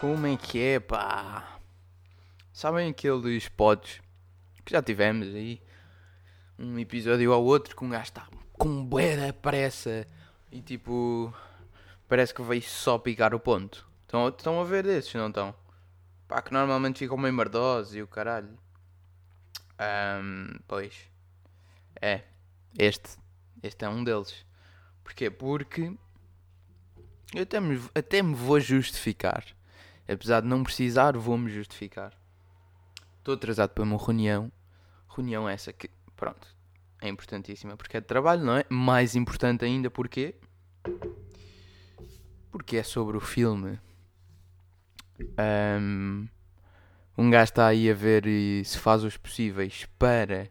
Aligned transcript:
Como 0.00 0.28
é 0.28 0.36
que 0.36 0.62
é, 0.62 0.78
pá? 0.78 1.58
Sabem 2.52 2.88
aqueles 2.88 3.48
pods 3.48 4.00
que 4.64 4.70
já 4.70 4.80
tivemos 4.80 5.26
aí? 5.34 5.60
Um 6.56 6.78
episódio 6.78 7.32
ao 7.32 7.44
outro 7.44 7.74
que 7.74 7.84
um 7.84 7.90
gajo 7.90 8.04
está 8.04 8.28
com 8.52 8.84
bué 8.84 9.16
da 9.16 9.32
pressa 9.32 10.06
e 10.52 10.62
tipo. 10.62 11.34
Parece 12.08 12.32
que 12.32 12.42
veio 12.42 12.62
só 12.62 12.96
picar 12.96 13.34
o 13.34 13.40
ponto. 13.40 13.88
Estão, 14.02 14.28
estão 14.28 14.60
a 14.60 14.64
ver 14.64 14.84
desses, 14.84 15.12
não 15.14 15.30
estão? 15.30 15.52
Pá, 16.28 16.40
que 16.42 16.52
normalmente 16.52 17.00
ficam 17.00 17.16
meio 17.16 17.34
merdosos 17.34 17.96
e 17.96 18.00
o 18.00 18.06
caralho. 18.06 18.56
Ahm, 19.80 20.60
pois. 20.68 20.94
É. 22.00 22.22
Este. 22.78 23.18
Este 23.64 23.84
é 23.84 23.88
um 23.88 24.04
deles. 24.04 24.46
Porquê? 25.02 25.28
Porque. 25.28 25.92
Eu 27.34 27.42
até 27.42 27.58
me, 27.58 27.82
até 27.96 28.22
me 28.22 28.34
vou 28.36 28.60
justificar. 28.60 29.57
Apesar 30.08 30.40
de 30.40 30.48
não 30.48 30.64
precisar, 30.64 31.16
vou-me 31.16 31.50
justificar. 31.50 32.18
Estou 33.18 33.34
atrasado 33.34 33.70
para 33.70 33.84
uma 33.84 33.98
reunião. 33.98 34.50
Reunião 35.08 35.46
essa 35.46 35.70
que, 35.72 35.90
pronto, 36.16 36.48
é 37.00 37.08
importantíssima 37.08 37.76
porque 37.76 37.98
é 37.98 38.00
de 38.00 38.06
trabalho, 38.06 38.42
não 38.42 38.56
é? 38.56 38.64
Mais 38.70 39.14
importante 39.14 39.64
ainda 39.64 39.90
porque. 39.90 40.34
Porque 42.50 42.78
é 42.78 42.82
sobre 42.82 43.18
o 43.18 43.20
filme. 43.20 43.78
Um, 45.20 46.26
um 47.16 47.30
gajo 47.30 47.50
está 47.50 47.66
aí 47.66 47.90
a 47.90 47.94
ver 47.94 48.24
se 48.64 48.78
faz 48.78 49.04
os 49.04 49.16
possíveis 49.16 49.86
para 49.98 50.50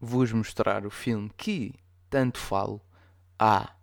vos 0.00 0.32
mostrar 0.32 0.86
o 0.86 0.90
filme 0.90 1.30
que 1.36 1.74
tanto 2.08 2.38
falo 2.38 2.80
há 3.38 3.74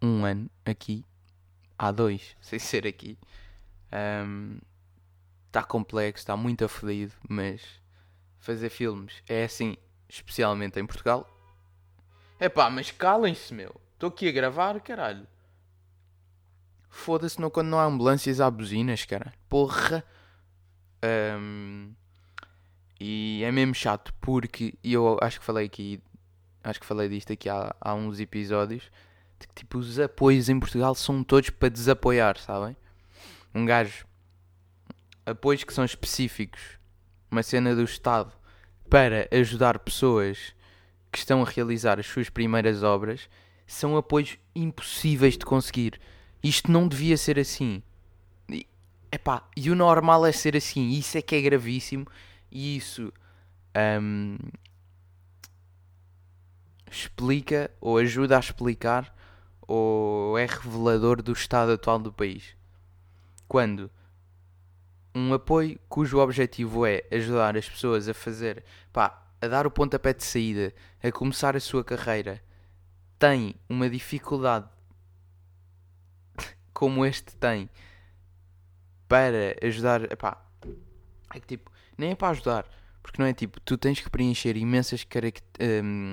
um 0.00 0.24
ano 0.24 0.50
aqui, 0.64 1.04
há 1.78 1.90
dois, 1.90 2.36
sem 2.40 2.58
ser 2.58 2.86
aqui. 2.86 3.18
Está 5.46 5.62
complexo, 5.62 6.22
está 6.22 6.36
muito 6.36 6.64
aflido, 6.64 7.12
mas 7.28 7.62
fazer 8.38 8.70
filmes 8.70 9.22
é 9.28 9.44
assim, 9.44 9.76
especialmente 10.08 10.78
em 10.78 10.86
Portugal. 10.86 11.28
É 12.38 12.48
pá, 12.48 12.70
mas 12.70 12.90
calem-se, 12.90 13.52
meu. 13.52 13.74
Estou 13.94 14.08
aqui 14.08 14.28
a 14.28 14.32
gravar, 14.32 14.80
caralho. 14.80 15.26
Foda-se 16.88 17.40
não, 17.40 17.50
quando 17.50 17.68
não 17.68 17.78
há 17.78 17.84
ambulâncias 17.84 18.40
há 18.40 18.50
buzinas, 18.50 19.04
cara. 19.04 19.32
Porra. 19.48 20.04
Um, 21.04 21.94
e 22.98 23.42
é 23.44 23.50
mesmo 23.50 23.74
chato 23.74 24.12
porque 24.20 24.74
eu 24.84 25.18
acho 25.22 25.40
que 25.40 25.46
falei 25.46 25.66
aqui, 25.66 26.02
acho 26.62 26.78
que 26.78 26.86
falei 26.86 27.08
disto 27.08 27.32
aqui 27.32 27.48
há, 27.48 27.74
há 27.80 27.94
uns 27.94 28.20
episódios, 28.20 28.90
de 29.38 29.48
que 29.48 29.54
tipo 29.54 29.78
os 29.78 29.98
apoios 29.98 30.48
em 30.48 30.60
Portugal 30.60 30.94
são 30.94 31.24
todos 31.24 31.48
para 31.50 31.70
desapoiar, 31.70 32.38
sabem? 32.38 32.76
Um 33.54 33.64
gajo, 33.64 34.06
apoios 35.26 35.64
que 35.64 35.72
são 35.72 35.84
específicos, 35.84 36.60
uma 37.30 37.42
cena 37.42 37.74
do 37.74 37.82
Estado 37.82 38.32
para 38.88 39.28
ajudar 39.32 39.78
pessoas 39.78 40.54
que 41.12 41.18
estão 41.18 41.42
a 41.42 41.44
realizar 41.44 41.98
as 41.98 42.06
suas 42.06 42.28
primeiras 42.28 42.82
obras, 42.82 43.28
são 43.66 43.96
apoios 43.96 44.38
impossíveis 44.54 45.36
de 45.36 45.44
conseguir. 45.44 46.00
Isto 46.42 46.70
não 46.70 46.88
devia 46.88 47.16
ser 47.16 47.38
assim. 47.38 47.82
E, 48.48 48.66
epá, 49.12 49.48
e 49.56 49.70
o 49.70 49.76
normal 49.76 50.26
é 50.26 50.32
ser 50.32 50.56
assim. 50.56 50.90
Isso 50.90 51.18
é 51.18 51.22
que 51.22 51.34
é 51.34 51.40
gravíssimo. 51.40 52.06
E 52.50 52.76
isso 52.76 53.12
um, 54.00 54.36
explica 56.90 57.70
ou 57.80 57.98
ajuda 57.98 58.36
a 58.36 58.40
explicar 58.40 59.14
ou 59.60 60.36
é 60.36 60.46
revelador 60.46 61.22
do 61.22 61.32
estado 61.32 61.72
atual 61.72 61.98
do 61.98 62.12
país. 62.12 62.56
Quando 63.50 63.90
um 65.12 65.34
apoio 65.34 65.76
cujo 65.88 66.18
objetivo 66.18 66.86
é 66.86 67.02
ajudar 67.10 67.56
as 67.56 67.68
pessoas 67.68 68.08
a 68.08 68.14
fazer, 68.14 68.62
pá, 68.92 69.26
a 69.40 69.48
dar 69.48 69.66
o 69.66 69.72
pontapé 69.72 70.14
de 70.14 70.22
saída, 70.22 70.72
a 71.02 71.10
começar 71.10 71.56
a 71.56 71.60
sua 71.60 71.82
carreira, 71.82 72.40
tem 73.18 73.56
uma 73.68 73.90
dificuldade 73.90 74.68
como 76.72 77.04
este 77.04 77.34
tem 77.38 77.68
para 79.08 79.56
ajudar, 79.66 80.16
pá, 80.16 80.40
é 81.34 81.40
que 81.40 81.46
tipo, 81.48 81.72
nem 81.98 82.12
é 82.12 82.14
para 82.14 82.28
ajudar, 82.28 82.70
porque 83.02 83.20
não 83.20 83.26
é 83.26 83.32
tipo, 83.32 83.58
tu 83.62 83.76
tens 83.76 83.98
que 83.98 84.08
preencher 84.08 84.56
imensas 84.56 85.02
características. 85.02 85.84
Um, 85.84 86.12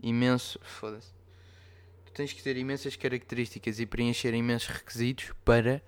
imenso. 0.00 0.60
Foda-se. 0.62 1.12
Tu 2.06 2.12
tens 2.12 2.32
que 2.32 2.44
ter 2.44 2.56
imensas 2.56 2.94
características 2.94 3.80
e 3.80 3.86
preencher 3.86 4.32
imensos 4.34 4.68
requisitos 4.68 5.32
para 5.44 5.82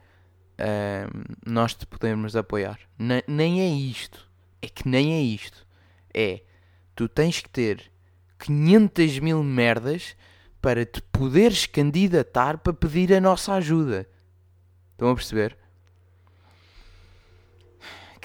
um, 0.58 1.52
nós 1.52 1.74
te 1.74 1.86
podermos 1.86 2.36
apoiar. 2.36 2.78
Nem 3.26 3.60
é 3.60 3.68
isto. 3.68 4.28
É 4.62 4.68
que 4.68 4.88
nem 4.88 5.14
é 5.14 5.20
isto. 5.20 5.66
É. 6.12 6.42
Tu 6.94 7.08
tens 7.08 7.40
que 7.40 7.48
ter 7.48 7.90
500 8.38 9.18
mil 9.18 9.42
merdas 9.42 10.16
para 10.60 10.84
te 10.84 11.02
poderes 11.02 11.66
candidatar 11.66 12.58
para 12.58 12.72
pedir 12.72 13.12
a 13.12 13.20
nossa 13.20 13.54
ajuda. 13.54 14.08
Estão 14.92 15.10
a 15.10 15.14
perceber? 15.14 15.56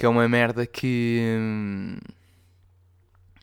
que 0.02 0.06
é 0.06 0.08
uma 0.08 0.28
merda 0.28 0.66
que. 0.66 1.36
Hum, 1.38 1.96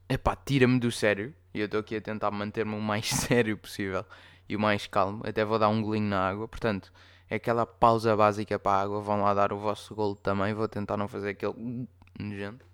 epá, 0.09 0.35
tira-me 0.35 0.77
do 0.77 0.91
sério. 0.91 1.33
E 1.53 1.59
eu 1.61 1.67
estou 1.67 1.79
aqui 1.79 1.95
a 1.95 2.01
tentar 2.01 2.29
manter-me 2.31 2.75
o 2.75 2.81
mais 2.81 3.07
sério 3.15 3.57
possível 3.57 4.05
e 4.49 4.57
o 4.57 4.59
mais 4.59 4.85
calmo. 4.85 5.21
Até 5.25 5.45
vou 5.45 5.57
dar 5.57 5.69
um 5.69 5.81
golinho 5.81 6.09
na 6.09 6.27
água. 6.27 6.49
Portanto, 6.49 6.91
é 7.29 7.35
aquela 7.35 7.65
pausa 7.65 8.15
básica 8.15 8.57
para 8.57 8.77
a 8.77 8.81
água. 8.81 9.01
Vão 9.01 9.21
lá 9.21 9.33
dar 9.33 9.53
o 9.53 9.59
vosso 9.59 9.93
golo 9.93 10.15
também. 10.15 10.53
Vou 10.53 10.67
tentar 10.67 10.97
não 10.97 11.07
fazer 11.07 11.29
aquele. 11.31 11.87
nojento. 12.19 12.65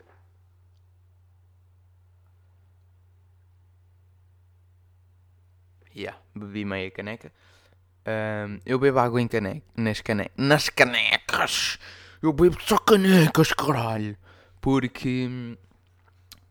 Yeah, 5.96 6.20
bebi 6.36 6.66
meia 6.66 6.92
caneca. 6.92 7.32
Um, 8.08 8.60
eu 8.66 8.78
bebo 8.78 9.00
água 9.00 9.22
em 9.22 9.28
caneca, 9.28 9.66
nas, 9.76 10.02
cane 10.02 10.30
nas 10.38 10.70
canecas. 10.70 11.80
Eu 12.22 12.34
bebo 12.34 12.58
só 12.62 12.78
canecas, 12.78 13.54
caralho. 13.54 14.18
Porque, 14.62 15.58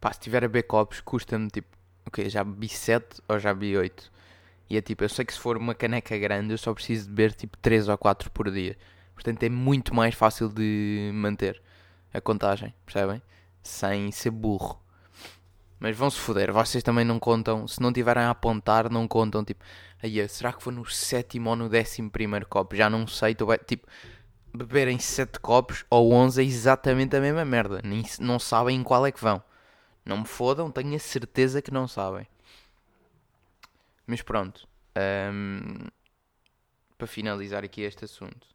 pá, 0.01 0.13
se 0.13 0.21
tiver 0.21 0.45
a 0.45 0.49
beber 0.49 0.65
copos, 0.65 1.01
custa-me 1.01 1.49
tipo, 1.49 1.69
ok, 2.07 2.29
já 2.31 2.43
bebi 2.43 2.69
7 2.69 3.23
ou 3.29 3.39
já 3.39 3.53
bebi 3.53 3.77
8. 3.77 4.11
E 4.69 4.77
é 4.77 4.83
tipo, 4.83 5.05
eu 5.05 5.09
sei 5.09 5.25
que 5.25 5.33
se 5.33 5.39
for 5.39 5.57
uma 5.57 5.75
caneca 5.75 6.17
grande, 6.19 6.53
eu 6.53 6.59
só 6.59 6.73
preciso 6.73 7.05
de 7.05 7.11
beber 7.11 7.33
tipo 7.35 7.57
3 7.59 7.89
ou 7.89 7.99
4 7.99 8.31
por 8.31 8.51
dia. 8.51 8.77
Portanto, 9.15 9.43
é 9.43 9.49
muito 9.49 9.95
mais 9.95 10.15
fácil 10.15 10.49
de 10.49 11.11
manter 11.15 11.63
a 12.13 12.21
contagem, 12.21 12.75
percebem? 12.85 13.23
Sem 13.63 14.11
ser 14.11 14.31
burro. 14.31 14.81
Mas 15.79 15.97
vão-se 15.97 16.19
foder, 16.19 16.53
vocês 16.53 16.83
também 16.83 17.05
não 17.05 17.19
contam, 17.19 17.69
se 17.69 17.81
não 17.81 17.93
tiverem 17.93 18.23
a 18.23 18.31
apontar, 18.31 18.91
não 18.91 19.07
contam, 19.07 19.45
tipo, 19.45 19.63
aí, 20.03 20.27
será 20.29 20.53
que 20.53 20.63
foi 20.63 20.73
no 20.73 20.85
sétimo 20.87 21.51
ou 21.51 21.57
no 21.57 21.69
décimo 21.69 22.11
primeiro 22.11 22.47
copo? 22.47 22.75
Já 22.75 22.89
não 22.89 23.07
sei, 23.07 23.35
tô, 23.35 23.55
tipo, 23.59 23.87
beberem 24.55 24.99
7 24.99 25.41
copos 25.41 25.85
ou 25.91 26.13
11 26.13 26.41
é 26.41 26.45
exatamente 26.45 27.17
a 27.17 27.21
mesma 27.21 27.45
merda. 27.45 27.81
Nem, 27.85 28.05
não 28.21 28.39
sabem 28.39 28.79
em 28.79 28.83
qual 28.83 29.05
é 29.05 29.13
que 29.13 29.21
vão. 29.21 29.43
Não 30.05 30.19
me 30.19 30.27
fodam, 30.27 30.71
tenho 30.71 30.95
a 30.95 30.99
certeza 30.99 31.61
que 31.61 31.73
não 31.73 31.89
sabem. 31.89 32.27
Mas 34.07 34.23
pronto. 34.23 34.69
Um, 34.97 35.87
para 36.97 37.07
finalizar 37.07 37.65
aqui 37.65 37.83
este 37.83 38.05
assunto. 38.05 38.47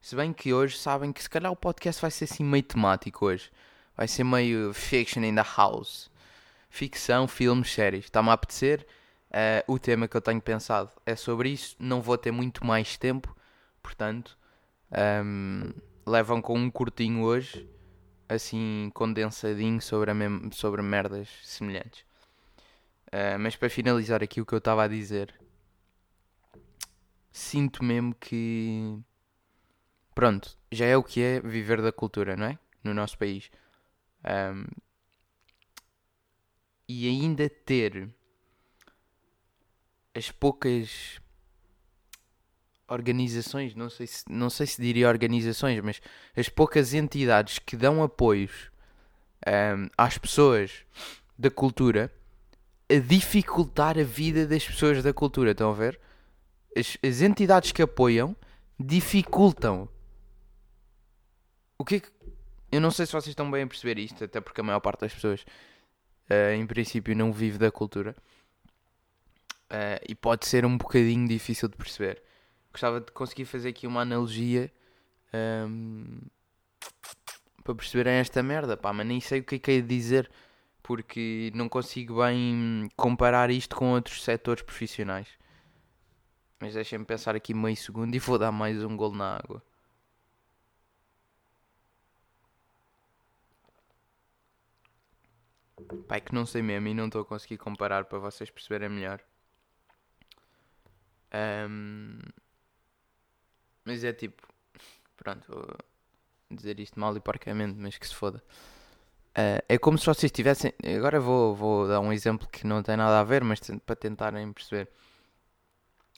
Se 0.00 0.16
bem 0.16 0.32
que 0.32 0.52
hoje 0.52 0.78
sabem 0.78 1.12
que 1.12 1.22
se 1.22 1.28
calhar 1.28 1.52
o 1.52 1.56
podcast 1.56 2.00
vai 2.00 2.10
ser 2.10 2.24
assim 2.24 2.42
meio 2.42 2.62
temático 2.62 3.26
hoje. 3.26 3.50
Vai 3.96 4.08
ser 4.08 4.24
meio 4.24 4.72
fiction 4.72 5.22
in 5.22 5.34
the 5.34 5.44
house. 5.56 6.10
Ficção, 6.70 7.28
filmes, 7.28 7.70
séries. 7.72 8.04
Está-me 8.04 8.30
a 8.30 8.32
apetecer. 8.32 8.86
Uh, 9.30 9.72
o 9.72 9.78
tema 9.78 10.08
que 10.08 10.16
eu 10.16 10.20
tenho 10.20 10.40
pensado 10.40 10.90
é 11.04 11.14
sobre 11.14 11.50
isso. 11.50 11.76
Não 11.78 12.00
vou 12.00 12.16
ter 12.16 12.30
muito 12.30 12.66
mais 12.66 12.96
tempo. 12.96 13.36
Portanto, 13.82 14.36
um, 15.24 15.72
levam 16.06 16.40
com 16.40 16.58
um 16.58 16.70
curtinho 16.70 17.22
hoje, 17.22 17.68
assim 18.28 18.90
condensadinho 18.94 19.80
sobre, 19.80 20.12
mem 20.14 20.50
sobre 20.52 20.82
merdas 20.82 21.28
semelhantes. 21.42 22.04
Uh, 23.12 23.38
mas 23.38 23.56
para 23.56 23.68
finalizar 23.68 24.22
aqui 24.22 24.40
o 24.40 24.46
que 24.46 24.52
eu 24.52 24.58
estava 24.58 24.84
a 24.84 24.88
dizer, 24.88 25.34
sinto 27.32 27.82
mesmo 27.82 28.14
que. 28.14 28.98
Pronto, 30.14 30.56
já 30.70 30.86
é 30.86 30.96
o 30.96 31.02
que 31.02 31.20
é 31.20 31.40
viver 31.40 31.82
da 31.82 31.92
cultura, 31.92 32.36
não 32.36 32.46
é? 32.46 32.58
No 32.84 32.94
nosso 32.94 33.18
país. 33.18 33.50
Um, 34.24 34.66
e 36.88 37.08
ainda 37.08 37.48
ter 37.48 38.08
as 40.14 40.30
poucas 40.30 41.20
organizações, 42.88 43.74
não 43.74 43.88
sei, 43.88 44.06
se, 44.06 44.24
não 44.28 44.50
sei 44.50 44.66
se 44.66 44.82
diria 44.82 45.08
organizações, 45.08 45.80
mas 45.80 46.02
as 46.36 46.48
poucas 46.48 46.92
entidades 46.92 47.60
que 47.60 47.76
dão 47.76 48.02
apoios 48.02 48.70
um, 49.46 49.88
às 49.96 50.18
pessoas 50.18 50.84
da 51.38 51.50
cultura 51.50 52.12
a 52.90 52.98
dificultar 52.98 53.98
a 53.98 54.02
vida 54.02 54.46
das 54.46 54.66
pessoas 54.66 55.02
da 55.02 55.12
cultura. 55.12 55.52
Estão 55.52 55.70
a 55.70 55.74
ver? 55.74 56.00
As, 56.76 56.98
as 57.02 57.20
entidades 57.20 57.72
que 57.72 57.82
apoiam 57.82 58.36
dificultam 58.78 59.88
o 61.78 61.84
que 61.84 61.96
é 61.96 62.00
que. 62.00 62.08
Eu 62.72 62.80
não 62.80 62.90
sei 62.90 63.06
se 63.06 63.12
vocês 63.12 63.28
estão 63.28 63.50
bem 63.50 63.62
a 63.62 63.66
perceber 63.66 63.98
isto, 63.98 64.22
até 64.22 64.40
porque 64.40 64.60
a 64.60 64.64
maior 64.64 64.80
parte 64.80 65.00
das 65.00 65.14
pessoas, 65.14 65.42
uh, 66.30 66.52
em 66.54 66.66
princípio, 66.66 67.16
não 67.16 67.32
vive 67.32 67.58
da 67.58 67.70
cultura. 67.70 68.14
Uh, 69.70 70.02
e 70.08 70.14
pode 70.14 70.46
ser 70.46 70.66
um 70.66 70.76
bocadinho 70.76 71.26
difícil 71.26 71.68
de 71.68 71.76
perceber. 71.76 72.22
Gostava 72.72 73.00
de 73.00 73.10
conseguir 73.12 73.44
fazer 73.44 73.70
aqui 73.70 73.86
uma 73.86 74.02
analogia 74.02 74.70
um, 75.66 76.20
para 77.64 77.74
perceberem 77.74 78.14
esta 78.14 78.42
merda, 78.42 78.76
pá, 78.76 78.92
mas 78.92 79.06
nem 79.06 79.20
sei 79.20 79.40
o 79.40 79.44
que 79.44 79.56
é 79.56 79.58
que 79.58 79.70
é 79.70 79.80
dizer 79.80 80.30
porque 80.90 81.52
não 81.54 81.68
consigo 81.68 82.20
bem 82.20 82.88
comparar 82.96 83.48
isto 83.48 83.76
com 83.76 83.92
outros 83.92 84.24
setores 84.24 84.60
profissionais. 84.60 85.28
Mas 86.58 86.74
deixem-me 86.74 87.04
pensar 87.04 87.36
aqui 87.36 87.54
meio 87.54 87.76
segundo 87.76 88.12
e 88.12 88.18
vou 88.18 88.36
dar 88.36 88.50
mais 88.50 88.82
um 88.82 88.96
gol 88.96 89.14
na 89.14 89.36
água. 89.36 89.62
Pai, 96.08 96.20
que 96.20 96.34
não 96.34 96.44
sei 96.44 96.60
mesmo 96.60 96.88
e 96.88 96.94
não 96.94 97.06
estou 97.06 97.22
a 97.22 97.24
conseguir 97.24 97.56
comparar 97.56 98.06
para 98.06 98.18
vocês 98.18 98.50
perceberem 98.50 98.88
melhor. 98.88 99.20
Um, 101.32 102.18
mas 103.84 104.02
é 104.02 104.12
tipo, 104.12 104.44
pronto, 105.16 105.46
vou 105.46 105.78
dizer 106.50 106.80
isto 106.80 106.98
mal 106.98 107.16
e 107.16 107.20
porcamente, 107.20 107.78
mas 107.78 107.96
que 107.96 108.08
se 108.08 108.14
foda. 108.16 108.42
Uh, 109.30 109.62
é 109.68 109.78
como 109.78 109.96
se 109.96 110.06
vocês 110.06 110.32
tivessem. 110.32 110.72
Agora 110.96 111.20
vou, 111.20 111.54
vou 111.54 111.86
dar 111.86 112.00
um 112.00 112.12
exemplo 112.12 112.48
que 112.48 112.66
não 112.66 112.82
tem 112.82 112.96
nada 112.96 113.20
a 113.20 113.24
ver, 113.24 113.44
mas 113.44 113.60
para 113.86 113.96
tentarem 113.96 114.52
perceber. 114.52 114.88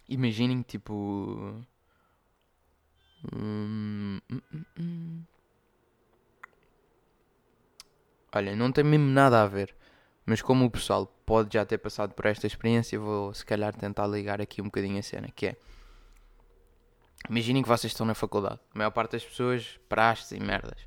Imaginem 0.09 0.63
tipo. 0.63 1.63
Hum, 3.35 4.19
hum, 4.31 4.65
hum. 4.79 5.23
Olha, 8.35 8.57
não 8.57 8.73
tem 8.73 8.83
mesmo 8.83 9.07
nada 9.07 9.43
a 9.43 9.47
ver. 9.47 9.75
Mas 10.25 10.41
como 10.41 10.65
o 10.65 10.71
pessoal 10.71 11.07
pode 11.27 11.53
já 11.53 11.65
ter 11.67 11.79
passado 11.79 12.15
por 12.15 12.27
esta 12.27 12.47
experiência, 12.47 12.99
vou 12.99 13.35
se 13.35 13.45
calhar 13.45 13.75
tentar 13.75 14.07
ligar 14.07 14.41
aqui 14.41 14.63
um 14.63 14.67
bocadinho 14.67 14.99
a 14.99 15.03
cena, 15.03 15.29
que 15.35 15.49
é. 15.49 15.57
Imaginem 17.29 17.63
que 17.63 17.69
vocês 17.69 17.93
estão 17.93 18.07
na 18.07 18.15
faculdade. 18.15 18.61
A 18.75 18.79
maior 18.79 18.91
parte 18.91 19.13
das 19.13 19.25
pessoas, 19.25 19.79
praxes 19.89 20.33
e 20.33 20.41
merdas. 20.41 20.81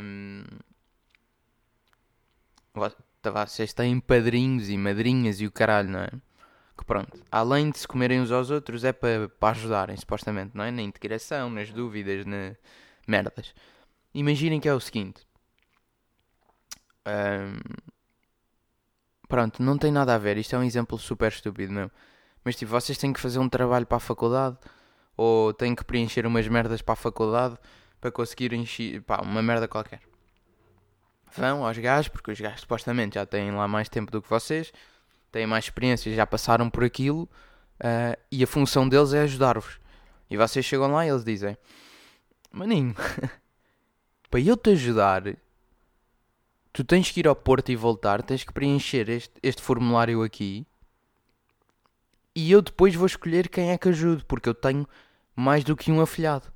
Um, 0.00 0.44
vocês 3.32 3.72
têm 3.72 3.98
padrinhos 4.00 4.68
e 4.68 4.76
madrinhas 4.76 5.40
e 5.40 5.46
o 5.46 5.52
caralho, 5.52 5.90
não 5.90 6.00
é? 6.00 6.10
Que 6.76 6.84
pronto, 6.84 7.18
além 7.30 7.70
de 7.70 7.78
se 7.78 7.88
comerem 7.88 8.20
uns 8.20 8.30
aos 8.30 8.50
outros, 8.50 8.84
é 8.84 8.92
para 8.92 9.28
pa 9.28 9.50
ajudarem, 9.50 9.96
supostamente, 9.96 10.52
não 10.54 10.64
é? 10.64 10.70
Na 10.70 10.82
integração, 10.82 11.48
nas 11.48 11.70
dúvidas, 11.70 12.26
na 12.26 12.54
merdas. 13.06 13.54
Imaginem 14.14 14.60
que 14.60 14.68
é 14.68 14.74
o 14.74 14.80
seguinte: 14.80 15.26
um, 17.06 17.58
pronto, 19.28 19.62
não 19.62 19.78
tem 19.78 19.90
nada 19.90 20.14
a 20.14 20.18
ver. 20.18 20.36
Isto 20.36 20.56
é 20.56 20.58
um 20.58 20.64
exemplo 20.64 20.98
super 20.98 21.30
estúpido 21.32 21.72
mesmo. 21.72 21.90
Mas 22.44 22.56
tipo, 22.56 22.70
vocês 22.70 22.98
têm 22.98 23.12
que 23.12 23.20
fazer 23.20 23.38
um 23.38 23.48
trabalho 23.48 23.86
para 23.86 23.96
a 23.96 24.00
faculdade 24.00 24.56
ou 25.16 25.52
têm 25.52 25.74
que 25.74 25.84
preencher 25.84 26.26
umas 26.26 26.46
merdas 26.48 26.82
para 26.82 26.92
a 26.92 26.96
faculdade 26.96 27.56
para 28.00 28.12
conseguir 28.12 28.52
encher 28.52 29.02
pá, 29.02 29.20
uma 29.22 29.42
merda 29.42 29.66
qualquer. 29.66 30.00
Vão 31.34 31.64
aos 31.64 31.76
gajos, 31.78 32.08
porque 32.08 32.30
os 32.30 32.40
gajos 32.40 32.60
supostamente 32.60 33.16
já 33.16 33.26
têm 33.26 33.50
lá 33.50 33.66
mais 33.66 33.88
tempo 33.88 34.10
do 34.10 34.22
que 34.22 34.28
vocês, 34.28 34.72
têm 35.30 35.46
mais 35.46 35.64
experiência, 35.64 36.14
já 36.14 36.26
passaram 36.26 36.70
por 36.70 36.84
aquilo 36.84 37.28
uh, 37.80 38.18
e 38.30 38.42
a 38.42 38.46
função 38.46 38.88
deles 38.88 39.12
é 39.12 39.22
ajudar-vos. 39.22 39.78
E 40.30 40.36
vocês 40.36 40.64
chegam 40.64 40.90
lá 40.92 41.06
e 41.06 41.10
eles 41.10 41.24
dizem: 41.24 41.56
Maninho, 42.50 42.94
para 44.30 44.40
eu 44.40 44.56
te 44.56 44.70
ajudar, 44.70 45.22
tu 46.72 46.84
tens 46.84 47.10
que 47.10 47.20
ir 47.20 47.28
ao 47.28 47.36
Porto 47.36 47.70
e 47.70 47.76
voltar, 47.76 48.22
tens 48.22 48.44
que 48.44 48.52
preencher 48.52 49.08
este, 49.08 49.34
este 49.42 49.62
formulário 49.62 50.22
aqui. 50.22 50.66
E 52.34 52.50
eu 52.50 52.60
depois 52.60 52.94
vou 52.94 53.06
escolher 53.06 53.48
quem 53.48 53.70
é 53.70 53.78
que 53.78 53.88
ajude, 53.88 54.24
porque 54.26 54.48
eu 54.48 54.54
tenho 54.54 54.86
mais 55.34 55.64
do 55.64 55.76
que 55.76 55.90
um 55.90 56.00
afilhado. 56.00 56.52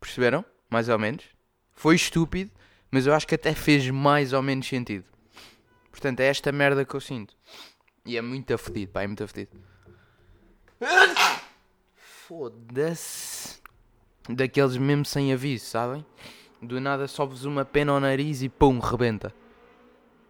Perceberam? 0.00 0.44
Mais 0.70 0.88
ou 0.88 0.98
menos. 0.98 1.33
Foi 1.74 1.94
estúpido, 1.96 2.50
mas 2.90 3.06
eu 3.06 3.14
acho 3.14 3.26
que 3.26 3.34
até 3.34 3.54
fez 3.54 3.88
mais 3.90 4.32
ou 4.32 4.42
menos 4.42 4.66
sentido. 4.66 5.04
Portanto, 5.90 6.20
é 6.20 6.26
esta 6.26 6.50
merda 6.52 6.84
que 6.84 6.94
eu 6.94 7.00
sinto. 7.00 7.34
E 8.06 8.16
é 8.16 8.22
muito 8.22 8.52
afedido, 8.52 8.92
pá, 8.92 9.02
é 9.02 9.06
muito 9.06 9.24
afedido. 9.24 9.50
Foda-se. 11.96 13.62
Daqueles 14.28 14.76
mesmo 14.76 15.04
sem 15.04 15.32
aviso, 15.32 15.66
sabem? 15.66 16.04
Do 16.60 16.80
nada 16.80 17.06
sobe-vos 17.06 17.44
uma 17.44 17.64
pena 17.64 17.92
ao 17.92 18.00
nariz 18.00 18.42
e 18.42 18.48
pum, 18.48 18.78
rebenta. 18.78 19.34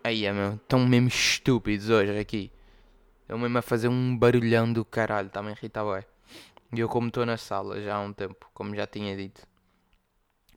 Aí 0.02 0.26
é 0.26 0.32
meu, 0.32 0.54
estão 0.54 0.86
mesmo 0.86 1.08
estúpidos 1.08 1.88
hoje 1.88 2.18
aqui. 2.18 2.50
Estão 3.22 3.38
mesmo 3.38 3.56
a 3.56 3.62
fazer 3.62 3.88
um 3.88 4.16
barulhão 4.16 4.72
do 4.72 4.84
caralho, 4.84 5.28
está-me 5.28 5.48
a 5.48 5.52
irritar. 5.52 6.04
E 6.72 6.80
eu 6.80 6.88
como 6.88 7.08
estou 7.08 7.24
na 7.24 7.36
sala 7.36 7.80
já 7.80 7.96
há 7.96 8.00
um 8.00 8.12
tempo, 8.12 8.50
como 8.52 8.74
já 8.74 8.86
tinha 8.86 9.16
dito. 9.16 9.46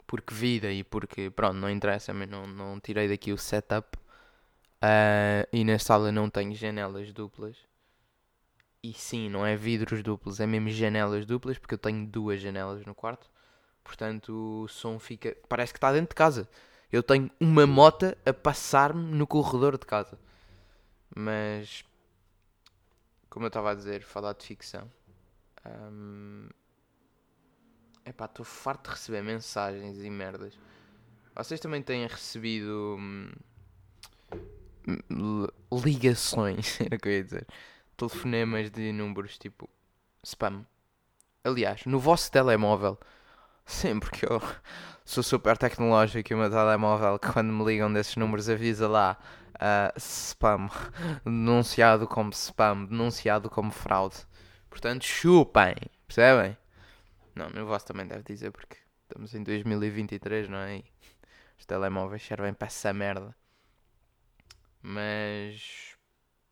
Porque 0.07 0.33
vida 0.33 0.71
e 0.71 0.83
porque, 0.83 1.29
pronto, 1.29 1.55
não 1.55 1.69
interessa, 1.69 2.13
mas 2.13 2.29
não, 2.29 2.47
não 2.47 2.79
tirei 2.79 3.07
daqui 3.09 3.33
o 3.33 3.37
setup. 3.37 3.97
Uh, 4.77 5.43
e 5.51 5.63
na 5.63 5.77
sala 5.77 6.11
não 6.11 6.29
tenho 6.29 6.55
janelas 6.55 7.11
duplas. 7.11 7.57
E 8.81 8.93
sim, 8.93 9.29
não 9.29 9.45
é 9.45 9.55
vidros 9.55 10.01
duplos, 10.01 10.39
é 10.39 10.47
mesmo 10.47 10.69
janelas 10.69 11.25
duplas, 11.25 11.57
porque 11.57 11.73
eu 11.73 11.79
tenho 11.79 12.05
duas 12.07 12.39
janelas 12.39 12.85
no 12.85 12.95
quarto. 12.95 13.29
Portanto, 13.83 14.63
o 14.63 14.67
som 14.67 14.99
fica. 14.99 15.35
Parece 15.49 15.73
que 15.73 15.77
está 15.77 15.91
dentro 15.91 16.09
de 16.09 16.15
casa. 16.15 16.47
Eu 16.91 17.03
tenho 17.03 17.29
uma 17.39 17.65
mota 17.67 18.17
a 18.25 18.33
passar-me 18.33 19.13
no 19.15 19.27
corredor 19.27 19.77
de 19.77 19.85
casa. 19.85 20.17
Mas. 21.15 21.83
Como 23.29 23.45
eu 23.45 23.47
estava 23.47 23.71
a 23.71 23.75
dizer, 23.75 24.03
falar 24.03 24.33
de 24.33 24.45
ficção. 24.45 24.89
Um, 25.65 26.49
epá, 28.07 28.25
estou 28.25 28.45
farto 28.45 28.89
de 28.89 28.95
receber 28.95 29.21
mensagens 29.21 29.97
e 30.03 30.09
merdas. 30.09 30.57
Vocês 31.35 31.59
também 31.59 31.81
têm 31.81 32.07
recebido. 32.07 32.97
Hum, 32.99 33.31
ligações, 35.71 36.79
era 36.81 36.95
o 36.95 36.99
que 36.99 37.07
eu 37.07 37.13
ia 37.13 37.23
dizer. 37.23 37.47
Telefonemas 37.95 38.71
de 38.71 38.91
números 38.91 39.37
tipo 39.37 39.69
spam. 40.23 40.65
Aliás, 41.43 41.85
no 41.85 41.99
vosso 41.99 42.31
telemóvel 42.31 42.97
Sim, 43.67 43.99
porque 43.99 44.25
eu 44.25 44.41
sou 45.03 45.21
super 45.21 45.57
tecnológico 45.57 46.31
e 46.31 46.35
o 46.35 46.37
meu 46.37 46.49
telemóvel, 46.49 47.19
quando 47.19 47.51
me 47.51 47.65
ligam 47.65 47.91
desses 47.91 48.15
números, 48.15 48.49
avisa 48.49 48.87
lá 48.87 49.17
uh, 49.55 49.99
spam, 49.99 50.69
denunciado 51.25 52.07
como 52.07 52.31
spam, 52.31 52.85
denunciado 52.85 53.49
como 53.49 53.69
fraude. 53.69 54.15
Portanto, 54.69 55.03
chupem, 55.03 55.75
percebem? 56.07 56.57
Não, 57.37 57.49
no 57.49 57.65
vosso 57.65 57.85
também 57.85 58.07
deve 58.07 58.23
dizer, 58.23 58.51
porque 58.51 58.77
estamos 59.03 59.33
em 59.33 59.43
2023, 59.43 60.49
não 60.49 60.57
é? 60.57 60.77
E 60.77 60.85
os 61.57 61.65
telemóveis 61.65 62.23
servem 62.23 62.53
para 62.53 62.67
essa 62.67 62.93
merda. 62.93 63.35
Mas 64.81 65.95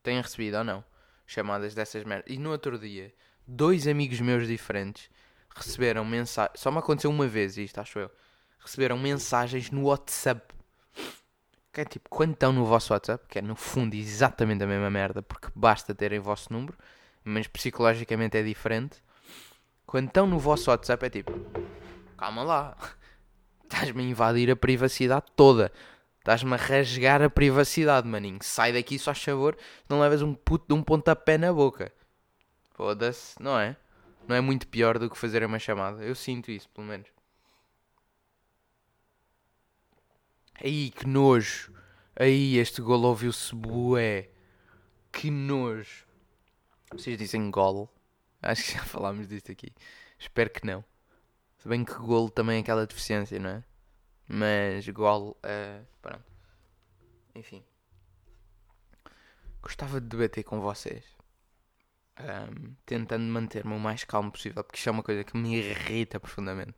têm 0.02 0.20
recebido 0.20 0.58
ou 0.58 0.64
não 0.64 0.84
chamadas 1.26 1.74
dessas 1.74 2.04
merdas. 2.04 2.32
E 2.32 2.38
no 2.38 2.50
outro 2.50 2.78
dia, 2.78 3.12
dois 3.46 3.86
amigos 3.86 4.20
meus 4.20 4.46
diferentes 4.46 5.10
receberam 5.54 6.04
mensagens. 6.04 6.60
Só 6.60 6.70
me 6.70 6.78
aconteceu 6.78 7.10
uma 7.10 7.26
vez 7.26 7.58
isto, 7.58 7.78
acho 7.78 7.98
eu. 7.98 8.10
Receberam 8.60 8.98
mensagens 8.98 9.70
no 9.70 9.84
WhatsApp. 9.84 10.54
Que 11.72 11.80
é 11.82 11.84
tipo, 11.84 12.08
quando 12.08 12.32
estão 12.32 12.52
no 12.52 12.64
vosso 12.64 12.92
WhatsApp, 12.92 13.26
que 13.28 13.38
é 13.38 13.42
no 13.42 13.54
fundo 13.54 13.94
exatamente 13.94 14.64
a 14.64 14.66
mesma 14.66 14.90
merda, 14.90 15.20
porque 15.22 15.48
basta 15.54 15.94
terem 15.94 16.18
o 16.18 16.22
vosso 16.22 16.50
número, 16.52 16.76
mas 17.22 17.46
psicologicamente 17.46 18.36
é 18.38 18.42
diferente. 18.42 19.02
Quando 19.86 20.08
estão 20.08 20.26
no 20.26 20.38
vosso 20.38 20.70
WhatsApp 20.70 21.06
é 21.06 21.10
tipo, 21.10 21.32
calma 22.16 22.42
lá, 22.42 22.76
estás-me 23.64 24.02
a 24.02 24.06
invadir 24.06 24.50
a 24.50 24.56
privacidade 24.56 25.26
toda. 25.34 25.72
Estás-me 26.18 26.54
a 26.54 26.56
rasgar 26.56 27.22
a 27.22 27.30
privacidade, 27.30 28.08
maninho. 28.08 28.40
Sai 28.42 28.72
daqui, 28.72 28.98
só 28.98 29.14
favor, 29.14 29.56
não 29.88 30.00
levas 30.00 30.22
um 30.22 30.34
puto 30.34 30.66
de 30.68 30.74
um 30.74 30.82
pontapé 30.82 31.38
na 31.38 31.52
boca. 31.52 31.92
Foda-se, 32.74 33.40
não 33.40 33.58
é? 33.58 33.76
não 34.26 34.34
é 34.34 34.40
muito 34.40 34.66
pior 34.66 34.98
do 34.98 35.08
que 35.08 35.16
fazer 35.16 35.44
uma 35.44 35.58
chamada. 35.58 36.02
Eu 36.02 36.14
sinto 36.14 36.50
isso, 36.50 36.68
pelo 36.70 36.86
menos. 36.86 37.08
Aí, 40.54 40.90
que 40.90 41.06
nojo. 41.06 41.72
Aí, 42.16 42.56
este 42.56 42.80
gol 42.80 43.02
ouviu-se 43.02 43.54
bué. 43.54 44.30
Que 45.12 45.30
nojo. 45.30 46.06
Vocês 46.92 47.16
dizem 47.18 47.50
gol? 47.50 47.90
Acho 48.46 48.64
que 48.64 48.72
já 48.74 48.84
falámos 48.86 49.26
disto 49.26 49.50
aqui. 49.50 49.72
Espero 50.18 50.50
que 50.50 50.64
não. 50.64 50.84
Se 51.58 51.68
bem 51.68 51.84
que 51.84 51.94
golo 51.94 52.30
também 52.30 52.58
é 52.58 52.60
aquela 52.60 52.86
deficiência, 52.86 53.38
não 53.40 53.50
é? 53.50 53.64
Mas 54.28 54.88
gol, 54.88 55.36
uh, 55.44 55.86
pronto. 56.00 56.24
Enfim. 57.34 57.64
Gostava 59.60 60.00
de 60.00 60.06
debater 60.06 60.44
com 60.44 60.60
vocês 60.60 61.04
Um, 62.18 62.74
tentando 62.86 63.24
manter-me 63.24 63.74
o 63.74 63.78
mais 63.78 64.04
calmo 64.04 64.32
possível, 64.32 64.64
porque 64.64 64.78
isto 64.78 64.88
é 64.88 64.92
uma 64.92 65.02
coisa 65.02 65.22
que 65.22 65.36
me 65.36 65.56
irrita 65.56 66.18
profundamente. 66.18 66.76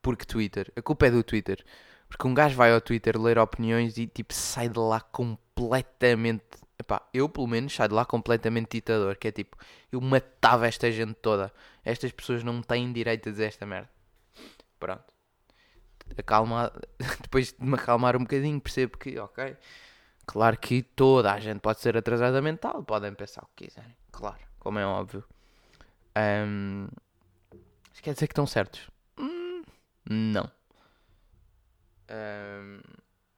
Porque 0.00 0.24
Twitter, 0.24 0.72
a 0.76 0.80
culpa 0.80 1.06
é 1.06 1.10
do 1.10 1.22
Twitter. 1.22 1.64
Porque 2.08 2.26
um 2.26 2.32
gajo 2.34 2.56
vai 2.56 2.72
ao 2.72 2.80
Twitter 2.80 3.20
ler 3.20 3.38
opiniões 3.38 3.98
e 3.98 4.06
tipo 4.06 4.32
sai 4.32 4.68
de 4.68 4.78
lá 4.78 5.00
completamente. 5.00 6.63
Epá, 6.78 7.02
eu 7.12 7.28
pelo 7.28 7.46
menos 7.46 7.74
saio 7.74 7.88
de 7.88 7.94
lá 7.94 8.04
completamente 8.04 8.72
ditador. 8.72 9.16
Que 9.16 9.28
é 9.28 9.32
tipo, 9.32 9.56
eu 9.92 10.00
matava 10.00 10.66
esta 10.66 10.90
gente 10.90 11.14
toda. 11.14 11.52
Estas 11.84 12.12
pessoas 12.12 12.42
não 12.42 12.62
têm 12.62 12.92
direito 12.92 13.28
a 13.28 13.32
dizer 13.32 13.46
esta 13.46 13.66
merda. 13.66 13.90
Pronto. 14.78 15.14
Acalma, 16.18 16.72
depois 17.22 17.52
de 17.52 17.64
me 17.64 17.74
acalmar 17.74 18.16
um 18.16 18.20
bocadinho, 18.20 18.60
percebo 18.60 18.98
que, 18.98 19.18
ok. 19.18 19.56
Claro 20.26 20.58
que 20.58 20.82
toda 20.82 21.32
a 21.32 21.40
gente 21.40 21.60
pode 21.60 21.80
ser 21.80 21.96
atrasada 21.96 22.40
mental, 22.40 22.82
podem 22.82 23.12
pensar 23.14 23.42
o 23.42 23.48
que 23.54 23.66
quiserem, 23.66 23.94
claro 24.10 24.54
como 24.64 24.78
é 24.78 24.86
óbvio. 24.86 25.22
Um, 26.16 26.88
isso 27.92 28.02
quer 28.02 28.14
dizer 28.14 28.26
que 28.26 28.32
estão 28.32 28.46
certos? 28.46 28.88
Hum, 29.18 29.62
não. 30.08 30.50
Um, 32.10 32.80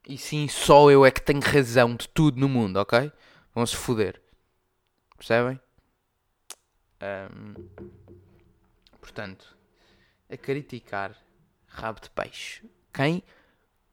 e 0.08 0.16
sim, 0.16 0.46
só 0.46 0.88
eu 0.88 1.04
é 1.04 1.10
que 1.10 1.20
tenho 1.20 1.40
razão 1.40 1.96
de 1.96 2.08
tudo 2.08 2.38
no 2.38 2.48
mundo, 2.48 2.76
ok? 2.76 3.10
Vão-se 3.56 3.74
foder. 3.74 4.20
Percebem? 5.16 5.58
Um, 7.00 7.54
portanto, 9.00 9.56
a 10.30 10.36
criticar 10.36 11.16
rabo 11.66 11.98
de 11.98 12.10
peixe. 12.10 12.62
Quem? 12.92 13.22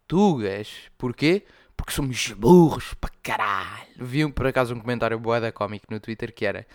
Tugas. 0.05 0.91
Porquê? 0.97 1.45
Porque 1.77 1.93
somos 1.93 2.33
burros 2.33 2.93
para 2.95 3.09
caralho. 3.23 3.87
Vi 3.95 4.29
por 4.33 4.47
acaso 4.47 4.75
um 4.75 4.81
comentário 4.81 5.17
boa 5.17 5.49
cómico 5.53 5.87
no 5.89 5.97
Twitter 6.01 6.35
que 6.35 6.45
era 6.45 6.67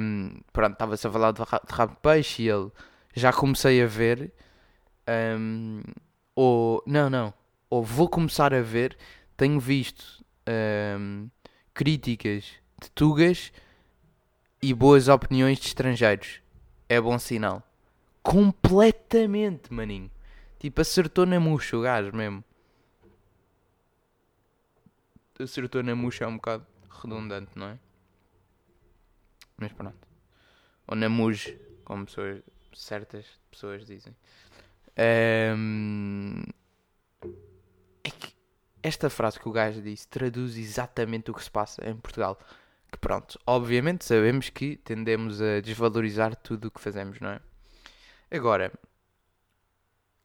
um, 0.00 0.40
pronto, 0.52 0.72
estava-se 0.72 1.06
a 1.06 1.12
falar 1.12 1.30
de, 1.30 1.42
rabo 1.70 1.94
de 1.94 2.00
peixe 2.00 2.42
e 2.42 2.48
ele 2.48 2.72
já 3.14 3.32
comecei 3.32 3.80
a 3.80 3.86
ver. 3.86 4.34
Um, 5.38 5.80
ou 6.34 6.82
não, 6.84 7.08
não. 7.08 7.32
Ou 7.70 7.84
vou 7.84 8.08
começar 8.08 8.52
a 8.52 8.62
ver. 8.62 8.98
Tenho 9.36 9.60
visto 9.60 10.24
um, 10.98 11.30
críticas 11.74 12.44
de 12.80 12.90
tugas 12.90 13.52
e 14.62 14.74
boas 14.74 15.08
opiniões 15.08 15.58
de 15.58 15.66
estrangeiros. 15.68 16.40
É 16.88 17.00
bom 17.00 17.18
sinal. 17.18 17.62
Completamente, 18.22 19.72
maninho. 19.72 20.10
Tipo, 20.58 20.80
acertou 20.80 21.24
na 21.24 21.40
murcha 21.40 21.76
o 21.76 21.82
gajo 21.82 22.14
mesmo. 22.14 22.44
Acertou 25.38 25.82
na 25.82 25.94
murcha 25.94 26.24
é 26.24 26.26
um 26.26 26.36
bocado 26.36 26.66
redundante, 26.90 27.50
não 27.56 27.68
é? 27.68 27.78
Mas 29.56 29.72
pronto. 29.72 30.08
Ou 30.86 30.96
na 30.96 31.08
Muj, 31.08 31.54
como 31.84 32.04
pessoas, 32.04 32.42
certas 32.74 33.26
pessoas 33.50 33.86
dizem. 33.86 34.16
Um, 35.56 36.42
esta 38.82 39.10
frase 39.10 39.38
que 39.38 39.48
o 39.48 39.52
gajo 39.52 39.80
disse 39.80 40.08
traduz 40.08 40.56
exatamente 40.56 41.30
o 41.30 41.34
que 41.34 41.42
se 41.42 41.50
passa 41.50 41.88
em 41.88 41.96
Portugal. 41.96 42.38
Que 42.90 42.98
pronto, 42.98 43.38
obviamente 43.46 44.04
sabemos 44.04 44.48
que 44.48 44.76
tendemos 44.76 45.40
a 45.40 45.60
desvalorizar 45.60 46.34
tudo 46.34 46.68
o 46.68 46.70
que 46.70 46.80
fazemos, 46.80 47.20
não 47.20 47.30
é? 47.30 47.40
Agora, 48.30 48.72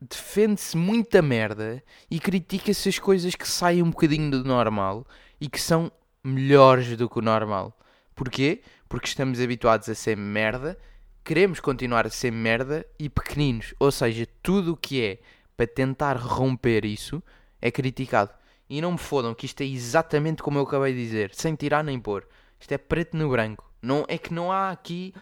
defende-se 0.01 0.75
muita 0.75 1.21
merda 1.21 1.83
e 2.09 2.19
critica-se 2.19 2.89
as 2.89 2.99
coisas 2.99 3.35
que 3.35 3.47
saem 3.47 3.81
um 3.81 3.89
bocadinho 3.89 4.31
do 4.31 4.43
normal 4.43 5.05
e 5.39 5.47
que 5.47 5.59
são 5.59 5.91
melhores 6.23 6.95
do 6.97 7.09
que 7.09 7.19
o 7.19 7.21
normal. 7.21 7.77
Porquê? 8.15 8.61
Porque 8.87 9.07
estamos 9.07 9.39
habituados 9.39 9.89
a 9.89 9.95
ser 9.95 10.15
merda, 10.15 10.77
queremos 11.23 11.59
continuar 11.59 12.05
a 12.05 12.09
ser 12.09 12.31
merda 12.31 12.85
e 12.97 13.09
pequeninos. 13.09 13.73
Ou 13.79 13.91
seja, 13.91 14.27
tudo 14.41 14.73
o 14.73 14.77
que 14.77 15.03
é 15.03 15.19
para 15.55 15.67
tentar 15.67 16.17
romper 16.17 16.85
isso 16.85 17.21
é 17.61 17.71
criticado. 17.71 18.31
E 18.69 18.81
não 18.81 18.93
me 18.93 18.97
fodam 18.97 19.33
que 19.35 19.45
isto 19.45 19.61
é 19.61 19.65
exatamente 19.65 20.41
como 20.41 20.57
eu 20.57 20.63
acabei 20.63 20.93
de 20.93 21.03
dizer, 21.03 21.33
sem 21.33 21.55
tirar 21.55 21.83
nem 21.83 21.99
pôr. 21.99 22.27
Isto 22.59 22.71
é 22.71 22.77
preto 22.77 23.15
no 23.15 23.29
branco. 23.29 23.71
Não, 23.81 24.05
é 24.07 24.17
que 24.17 24.33
não 24.33 24.51
há 24.51 24.71
aqui 24.71 25.13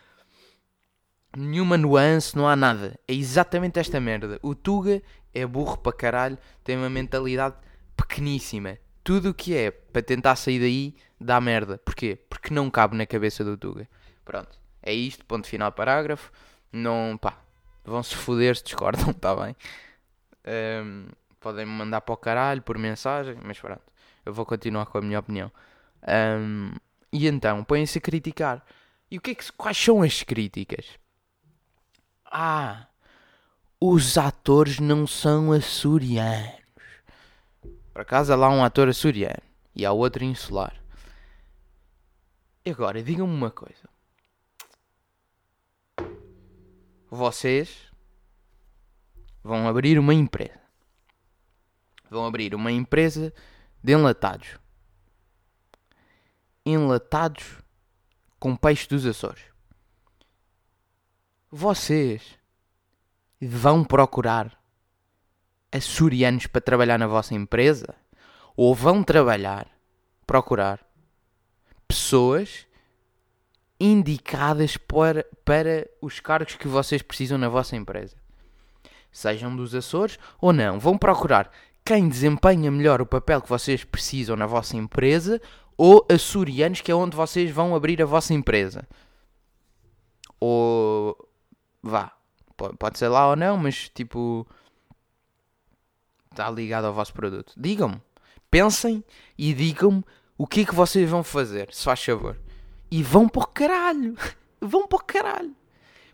nenhuma 1.35 1.77
nuance, 1.77 2.35
não 2.35 2.47
há 2.47 2.55
nada. 2.55 2.97
É 3.07 3.13
exatamente 3.13 3.79
esta 3.79 3.99
merda. 3.99 4.39
O 4.41 4.55
Tuga 4.55 5.01
é 5.33 5.45
burro 5.45 5.77
para 5.77 5.91
caralho, 5.91 6.37
tem 6.63 6.77
uma 6.77 6.89
mentalidade 6.89 7.55
pequeníssima 7.97 8.77
tudo 9.03 9.29
o 9.29 9.33
que 9.33 9.55
é 9.55 9.69
para 9.69 10.01
tentar 10.01 10.35
sair 10.35 10.59
daí 10.59 10.95
dá 11.19 11.39
merda. 11.41 11.77
Porquê? 11.79 12.17
Porque 12.29 12.53
não 12.53 12.69
cabe 12.71 12.95
na 12.95 13.05
cabeça 13.05 13.43
do 13.43 13.57
Tuga. 13.57 13.87
Pronto, 14.23 14.57
é 14.81 14.93
isto, 14.93 15.25
ponto 15.25 15.47
final, 15.47 15.71
parágrafo. 15.71 16.31
Não, 16.71 17.17
pá, 17.21 17.37
vão-se 17.83 18.15
foder 18.15 18.55
se 18.55 18.63
discordam, 18.63 19.11
está 19.11 19.35
bem? 19.43 19.55
Um, 20.45 21.07
podem 21.43 21.65
me 21.65 21.71
mandar 21.73 22.01
para 22.01 22.13
o 22.13 22.17
caralho 22.17 22.61
por 22.61 22.77
mensagem, 22.77 23.37
mas 23.43 23.59
pronto, 23.59 23.83
eu 24.25 24.33
vou 24.33 24.45
continuar 24.45 24.85
com 24.85 24.97
a 24.97 25.01
minha 25.01 25.19
opinião. 25.19 25.51
Um, 26.07 26.71
e 27.11 27.27
então, 27.27 27.63
põem-se 27.63 27.97
a 27.97 28.01
criticar. 28.01 28.65
E 29.11 29.17
o 29.17 29.21
que 29.21 29.31
é 29.31 29.35
que, 29.35 29.51
quais 29.51 29.77
são 29.77 30.01
as 30.01 30.23
críticas? 30.23 30.97
Ah, 32.25 32.87
os 33.79 34.17
atores 34.17 34.79
não 34.79 35.05
são 35.05 35.51
açorianos. 35.51 36.63
Por 37.91 38.01
acaso 38.01 38.33
há 38.33 38.35
lá 38.35 38.49
um 38.49 38.63
ator 38.63 38.87
açoriano 38.87 39.43
e 39.75 39.85
há 39.85 39.91
outro 39.91 40.23
insular. 40.23 40.73
E 42.65 42.71
agora, 42.71 43.03
digam-me 43.03 43.35
uma 43.35 43.51
coisa. 43.51 43.89
Vocês 47.11 47.91
vão 49.43 49.67
abrir 49.67 49.99
uma 49.99 50.13
empresa. 50.13 50.62
Vão 52.13 52.27
abrir 52.27 52.53
uma 52.53 52.71
empresa 52.71 53.33
de 53.83 53.91
enlatados. 53.91 54.59
Enlatados 56.63 57.57
com 58.39 58.55
peixe 58.55 58.87
dos 58.87 59.03
Açores. 59.03 59.41
Vocês 61.49 62.37
vão 63.41 63.83
procurar 63.83 64.55
açorianos 65.71 66.45
para 66.45 66.61
trabalhar 66.61 66.99
na 66.99 67.07
vossa 67.07 67.33
empresa? 67.33 67.95
Ou 68.55 68.75
vão 68.75 69.03
trabalhar, 69.03 69.67
procurar 70.27 70.85
pessoas 71.87 72.67
indicadas 73.79 74.77
para, 74.77 75.25
para 75.43 75.89
os 75.99 76.19
cargos 76.19 76.57
que 76.57 76.67
vocês 76.67 77.01
precisam 77.01 77.39
na 77.39 77.49
vossa 77.49 77.75
empresa? 77.75 78.15
Sejam 79.11 79.55
dos 79.55 79.73
Açores 79.73 80.19
ou 80.39 80.53
não, 80.53 80.79
vão 80.79 80.95
procurar 80.95 81.51
quem 81.85 82.07
desempenha 82.07 82.71
melhor 82.71 83.01
o 83.01 83.05
papel 83.05 83.41
que 83.41 83.49
vocês 83.49 83.83
precisam 83.83 84.35
na 84.35 84.45
vossa 84.45 84.77
empresa 84.77 85.41
ou 85.77 86.05
açorianos, 86.09 86.81
que 86.81 86.91
é 86.91 86.95
onde 86.95 87.15
vocês 87.15 87.51
vão 87.51 87.75
abrir 87.75 88.01
a 88.01 88.05
vossa 88.05 88.33
empresa. 88.33 88.87
Ou 90.39 91.17
vá, 91.81 92.11
pode 92.79 92.97
ser 92.97 93.07
lá 93.07 93.29
ou 93.29 93.35
não, 93.35 93.57
mas 93.57 93.89
tipo 93.89 94.47
está 96.31 96.49
ligado 96.49 96.85
ao 96.85 96.93
vosso 96.93 97.13
produto. 97.13 97.53
Digam-me. 97.55 98.01
Pensem 98.49 99.03
e 99.37 99.53
digam-me 99.53 100.03
o 100.37 100.45
que 100.45 100.61
é 100.61 100.65
que 100.65 100.75
vocês 100.75 101.09
vão 101.09 101.23
fazer, 101.23 101.73
se 101.73 101.83
faz 101.83 102.03
favor. 102.03 102.39
E 102.89 103.01
vão 103.01 103.27
para 103.27 103.43
o 103.43 103.47
caralho. 103.47 104.15
vão 104.61 104.87
para 104.87 104.97
o 104.97 105.03
caralho. 105.03 105.55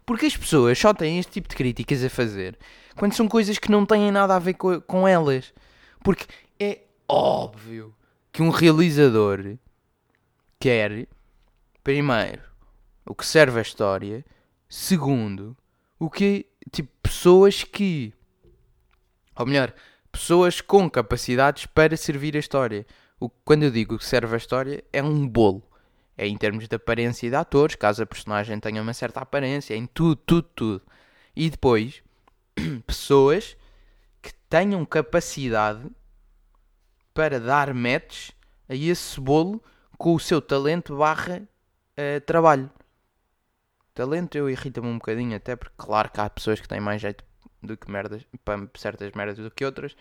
Porque 0.10 0.26
as 0.26 0.36
pessoas 0.36 0.76
só 0.80 0.92
têm 0.92 1.20
este 1.20 1.34
tipo 1.34 1.48
de 1.48 1.56
críticas 1.56 2.04
a 2.04 2.10
fazer 2.10 2.58
quando 2.98 3.14
são 3.14 3.28
coisas 3.28 3.60
que 3.60 3.70
não 3.70 3.86
têm 3.86 4.10
nada 4.10 4.36
a 4.36 4.40
ver 4.40 4.56
com, 4.56 4.82
com 4.82 5.08
elas. 5.08 5.54
Porque 6.04 6.26
é 6.60 6.80
óbvio 7.08 7.96
que 8.32 8.42
um 8.42 8.50
realizador 8.50 9.56
quer, 10.60 11.08
primeiro, 11.84 12.42
o 13.06 13.14
que 13.14 13.24
serve 13.24 13.60
a 13.60 13.62
história, 13.62 14.26
segundo, 14.68 15.56
o 16.00 16.10
que, 16.10 16.48
tipo, 16.72 16.90
pessoas 17.04 17.64
que, 17.64 18.12
ou 19.36 19.46
melhor, 19.46 19.72
pessoas 20.12 20.60
com 20.60 20.90
capacidades 20.90 21.68
para 21.68 21.96
servir 21.96 22.36
a 22.36 22.40
história. 22.40 22.84
O, 23.20 23.30
quando 23.30 23.62
eu 23.62 23.70
digo 23.70 23.96
que 23.96 24.06
serve 24.08 24.34
a 24.34 24.38
história, 24.38 24.84
é 24.92 25.04
um 25.04 25.28
bolo. 25.28 25.69
É 26.22 26.28
em 26.28 26.36
termos 26.36 26.68
de 26.68 26.76
aparência 26.76 27.30
de 27.30 27.36
atores, 27.38 27.78
caso 27.78 28.04
a 28.04 28.06
personagem 28.06 28.60
tenha 28.60 28.82
uma 28.82 28.94
certa 28.94 29.22
aparência, 29.22 29.74
em 29.74 29.86
tudo, 29.86 30.18
tudo, 30.18 30.50
tudo. 30.54 30.82
E 31.34 31.50
depois, 31.50 32.04
pessoas 32.86 33.56
que 34.22 34.34
tenham 34.50 34.84
capacidade 34.84 35.90
para 37.14 37.40
dar 37.40 37.74
match 37.74 38.32
a 38.68 38.76
esse 38.76 39.18
bolo 39.22 39.64
com 39.98 40.14
o 40.14 40.20
seu 40.20 40.42
talento 40.42 40.98
barra 40.98 41.38
uh, 41.38 42.20
trabalho. 42.26 42.70
Talento 43.94 44.38
eu 44.38 44.50
irrita-me 44.50 44.90
um 44.90 44.98
bocadinho 44.98 45.38
até 45.38 45.56
porque 45.56 45.76
claro 45.78 46.12
que 46.12 46.20
há 46.20 46.30
pessoas 46.30 46.60
que 46.60 46.68
têm 46.68 46.82
mais 46.82 47.02
jeito 47.02 47.24
do 47.64 47.78
que 47.78 47.90
merdas, 47.90 48.26
para 48.44 48.68
certas 48.76 49.10
merdas 49.14 49.38
do 49.38 49.50
que 49.50 49.64
outras, 49.64 49.96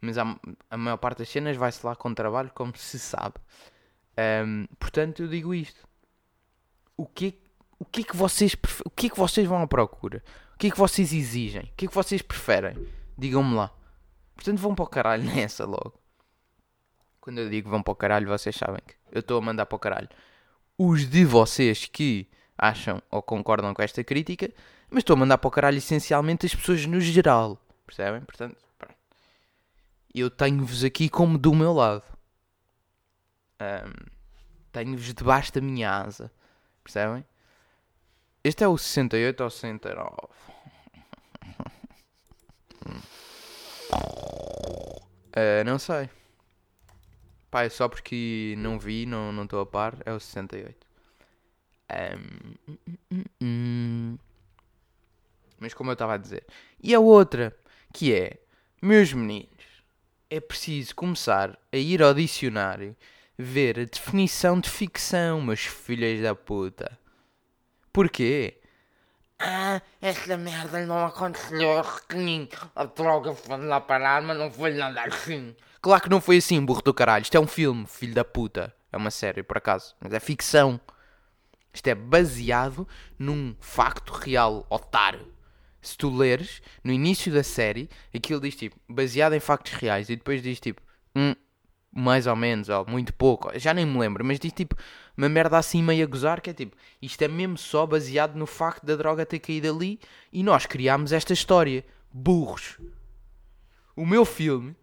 mas 0.00 0.16
a, 0.16 0.24
a 0.70 0.78
maior 0.78 0.96
parte 0.96 1.18
das 1.18 1.28
cenas 1.28 1.58
vai-se 1.58 1.84
lá 1.84 1.94
com 1.94 2.14
trabalho, 2.14 2.50
como 2.54 2.74
se 2.74 2.98
sabe. 2.98 3.34
Um, 4.18 4.66
portanto, 4.78 5.22
eu 5.22 5.28
digo 5.28 5.54
isto. 5.54 5.86
O 6.96 7.06
que 7.06 7.38
o 7.78 7.84
que 7.84 8.00
é 8.00 8.04
que 8.04 8.16
vocês, 8.16 8.56
o 8.84 8.90
que 8.90 9.06
é 9.06 9.10
que 9.10 9.18
vocês 9.18 9.46
vão 9.46 9.62
à 9.62 9.66
procura? 9.66 10.22
O 10.54 10.58
que 10.58 10.66
é 10.66 10.70
que 10.70 10.78
vocês 10.78 11.12
exigem? 11.12 11.62
O 11.62 11.72
que 11.76 11.84
é 11.84 11.88
que 11.88 11.94
vocês 11.94 12.20
preferem? 12.20 12.76
Digam-me 13.16 13.54
lá. 13.54 13.72
Portanto, 14.34 14.58
vão 14.58 14.74
para 14.74 14.84
o 14.84 14.88
caralho 14.88 15.22
nessa 15.34 15.64
logo. 15.64 15.94
Quando 17.20 17.38
eu 17.38 17.48
digo 17.48 17.70
vão 17.70 17.82
para 17.82 17.92
o 17.92 17.96
caralho, 17.96 18.26
vocês 18.26 18.56
sabem 18.56 18.80
que 18.84 18.94
eu 19.12 19.20
estou 19.20 19.38
a 19.38 19.40
mandar 19.40 19.66
para 19.66 19.76
o 19.76 19.78
caralho. 19.78 20.08
Os 20.76 21.08
de 21.08 21.24
vocês 21.24 21.86
que 21.86 22.26
acham 22.56 23.00
ou 23.10 23.22
concordam 23.22 23.72
com 23.72 23.82
esta 23.82 24.02
crítica, 24.02 24.50
mas 24.90 25.02
estou 25.02 25.14
a 25.14 25.18
mandar 25.18 25.38
para 25.38 25.48
o 25.48 25.50
caralho 25.50 25.78
essencialmente 25.78 26.46
as 26.46 26.54
pessoas 26.54 26.84
no 26.86 27.00
geral. 27.00 27.60
Percebem? 27.86 28.22
Portanto, 28.22 28.56
eu 30.12 30.30
tenho-vos 30.30 30.82
aqui 30.82 31.08
como 31.08 31.38
do 31.38 31.54
meu 31.54 31.72
lado. 31.72 32.02
Um, 33.60 33.92
tenho-vos 34.72 35.12
debaixo 35.14 35.52
da 35.52 35.60
minha 35.60 35.90
asa. 35.90 36.30
Percebem? 36.84 37.24
Este 38.44 38.64
é 38.64 38.68
o 38.68 38.78
68 38.78 39.42
ou 39.42 39.50
69? 39.50 40.10
Uh, 45.38 45.64
não 45.66 45.78
sei. 45.78 46.08
Pá, 47.50 47.64
é 47.64 47.68
só 47.68 47.88
porque 47.88 48.54
não 48.58 48.78
vi, 48.78 49.06
não 49.06 49.42
estou 49.42 49.60
a 49.60 49.66
par. 49.66 49.96
É 50.04 50.12
o 50.12 50.20
68. 50.20 50.86
Um, 53.42 54.18
Mas 55.58 55.74
como 55.74 55.90
eu 55.90 55.94
estava 55.94 56.14
a 56.14 56.18
dizer. 56.18 56.46
E 56.82 56.94
a 56.94 57.00
outra, 57.00 57.56
que 57.92 58.14
é, 58.14 58.38
meus 58.80 59.12
meninos, 59.12 59.82
é 60.30 60.40
preciso 60.40 60.94
começar 60.94 61.58
a 61.72 61.76
ir 61.76 62.02
ao 62.02 62.12
dicionário 62.12 62.94
ver 63.38 63.78
a 63.78 63.84
definição 63.84 64.58
de 64.58 64.68
ficção, 64.68 65.40
meus 65.40 65.60
filhos 65.60 66.20
da 66.22 66.34
puta. 66.34 66.98
Porquê? 67.92 68.60
Ah, 69.38 69.80
esta 70.00 70.36
merda 70.36 70.84
não 70.84 71.06
aconteceu, 71.06 71.82
que 72.08 72.48
a 72.74 72.84
droga 72.84 73.34
foi 73.34 73.56
lá 73.58 73.80
parar, 73.80 74.20
mas 74.20 74.36
não 74.36 74.50
foi 74.50 74.74
nada 74.74 75.02
assim. 75.04 75.54
Claro 75.80 76.02
que 76.02 76.10
não 76.10 76.20
foi 76.20 76.38
assim, 76.38 76.64
burro 76.64 76.82
do 76.82 76.92
caralho. 76.92 77.22
Isto 77.22 77.36
é 77.36 77.40
um 77.40 77.46
filme, 77.46 77.86
filho 77.86 78.14
da 78.14 78.24
puta. 78.24 78.74
É 78.92 78.96
uma 78.96 79.12
série, 79.12 79.44
por 79.44 79.58
acaso. 79.58 79.94
Mas 80.00 80.12
é 80.12 80.18
ficção. 80.18 80.80
Isto 81.72 81.86
é 81.86 81.94
baseado 81.94 82.88
num 83.16 83.54
facto 83.60 84.10
real, 84.12 84.66
otário. 84.68 85.32
Se 85.80 85.96
tu 85.96 86.10
leres, 86.10 86.60
no 86.82 86.92
início 86.92 87.32
da 87.32 87.44
série, 87.44 87.88
aquilo 88.12 88.40
diz 88.40 88.56
tipo, 88.56 88.76
baseado 88.88 89.34
em 89.34 89.40
factos 89.40 89.72
reais. 89.74 90.10
E 90.10 90.16
depois 90.16 90.42
diz 90.42 90.58
tipo, 90.58 90.82
hum, 91.14 91.34
mais 91.92 92.26
ou 92.26 92.36
menos, 92.36 92.68
ou 92.68 92.86
muito 92.86 93.12
pouco. 93.14 93.50
Já 93.58 93.72
nem 93.74 93.86
me 93.86 93.98
lembro, 93.98 94.24
mas 94.24 94.38
diz 94.38 94.52
tipo, 94.52 94.76
uma 95.16 95.28
merda 95.28 95.58
assim 95.58 95.82
meio 95.82 96.04
a 96.04 96.08
gozar, 96.08 96.40
que 96.40 96.50
é 96.50 96.52
tipo, 96.52 96.76
isto 97.00 97.20
é 97.22 97.28
mesmo 97.28 97.58
só 97.58 97.86
baseado 97.86 98.36
no 98.36 98.46
facto 98.46 98.84
da 98.84 98.96
droga 98.96 99.26
ter 99.26 99.38
caído 99.38 99.68
ali 99.68 99.98
e 100.32 100.42
nós 100.42 100.66
criámos 100.66 101.12
esta 101.12 101.32
história. 101.32 101.84
Burros. 102.12 102.78
O 103.96 104.06
meu 104.06 104.24
filme, 104.24 104.76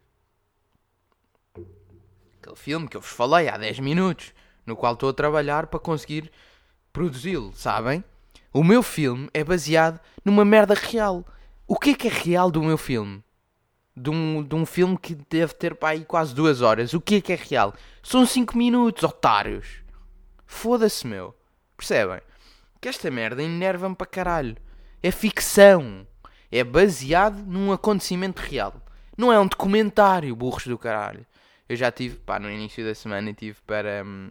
aquele 2.41 2.55
filme 2.55 2.87
que 2.87 2.97
eu 2.97 3.01
vos 3.01 3.09
falei 3.09 3.47
há 3.47 3.57
10 3.57 3.79
minutos, 3.79 4.33
no 4.65 4.75
qual 4.75 4.93
estou 4.93 5.09
a 5.09 5.13
trabalhar 5.13 5.67
para 5.67 5.79
conseguir 5.79 6.31
produzi-lo, 6.91 7.53
sabem? 7.53 8.03
O 8.51 8.63
meu 8.63 8.81
filme 8.81 9.29
é 9.33 9.43
baseado 9.43 9.99
numa 10.23 10.45
merda 10.45 10.73
real. 10.73 11.25
O 11.67 11.77
que 11.77 11.89
é 11.91 11.93
que 11.95 12.07
é 12.07 12.11
real 12.11 12.51
do 12.51 12.63
meu 12.63 12.77
filme? 12.77 13.23
De 13.95 14.09
um, 14.09 14.43
de 14.43 14.53
um 14.55 14.65
filme 14.65 14.97
que 14.97 15.15
deve 15.15 15.53
ter 15.53 15.75
para 15.75 15.89
aí 15.89 16.03
quase 16.03 16.35
duas 16.35 16.61
horas. 16.61 16.93
O 16.93 16.99
que 16.99 17.15
é 17.15 17.21
que 17.21 17.33
é 17.33 17.35
real? 17.35 17.73
São 18.03 18.25
5 18.25 18.57
minutos, 18.57 19.03
otários. 19.03 19.81
Foda-se, 20.45 21.07
meu. 21.07 21.33
Percebem? 21.77 22.21
Que 22.81 22.89
esta 22.89 23.09
merda 23.09 23.41
enerva-me 23.41 23.95
para 23.95 24.05
caralho. 24.05 24.57
É 25.01 25.11
ficção. 25.11 26.05
É 26.51 26.63
baseado 26.63 27.37
num 27.45 27.71
acontecimento 27.71 28.39
real. 28.39 28.73
Não 29.17 29.31
é 29.31 29.39
um 29.39 29.47
documentário, 29.47 30.35
burros 30.35 30.67
do 30.67 30.77
caralho. 30.77 31.25
Eu 31.67 31.75
já 31.75 31.91
tive, 31.91 32.17
pá, 32.17 32.39
no 32.39 32.49
início 32.49 32.85
da 32.85 32.93
semana 32.93 33.33
tive 33.33 33.59
para. 33.65 34.03
Hum, 34.05 34.29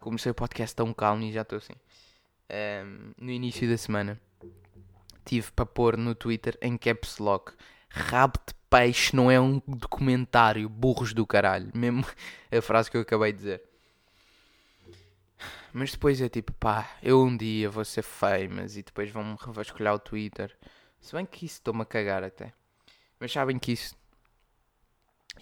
comecei 0.00 0.32
o 0.32 0.34
podcast 0.34 0.74
tão 0.74 0.92
calmo 0.92 1.22
e 1.24 1.32
já 1.32 1.42
estou 1.42 1.58
assim. 1.58 1.74
Um, 2.50 3.12
no 3.18 3.30
início 3.30 3.68
da 3.68 3.76
semana 3.76 4.20
tive 5.24 5.52
para 5.52 5.66
pôr 5.66 5.96
no 5.96 6.14
Twitter 6.14 6.58
em 6.60 6.76
caps 6.76 7.18
lock. 7.18 7.52
Rabo 7.90 8.38
de 8.46 8.54
peixe 8.68 9.14
não 9.14 9.30
é 9.30 9.40
um 9.40 9.60
documentário, 9.66 10.68
burros 10.68 11.12
do 11.12 11.26
caralho. 11.26 11.70
Mesmo 11.74 12.04
a 12.50 12.62
frase 12.62 12.90
que 12.90 12.96
eu 12.96 13.00
acabei 13.00 13.32
de 13.32 13.38
dizer. 13.38 13.62
Mas 15.72 15.92
depois 15.92 16.20
é 16.20 16.28
tipo, 16.28 16.52
pá, 16.54 16.90
eu 17.02 17.22
um 17.22 17.36
dia 17.36 17.70
vou 17.70 17.84
ser 17.84 18.02
famous 18.02 18.76
e 18.76 18.82
depois 18.82 19.10
vão-me 19.10 19.36
revasculhar 19.38 19.94
o 19.94 19.98
Twitter. 19.98 20.56
Se 21.00 21.14
bem 21.14 21.26
que 21.26 21.46
isso 21.46 21.56
estou-me 21.56 21.82
a 21.82 21.84
cagar 21.84 22.24
até. 22.24 22.52
Mas 23.20 23.32
sabem 23.32 23.58
que 23.58 23.72
isso. 23.72 23.94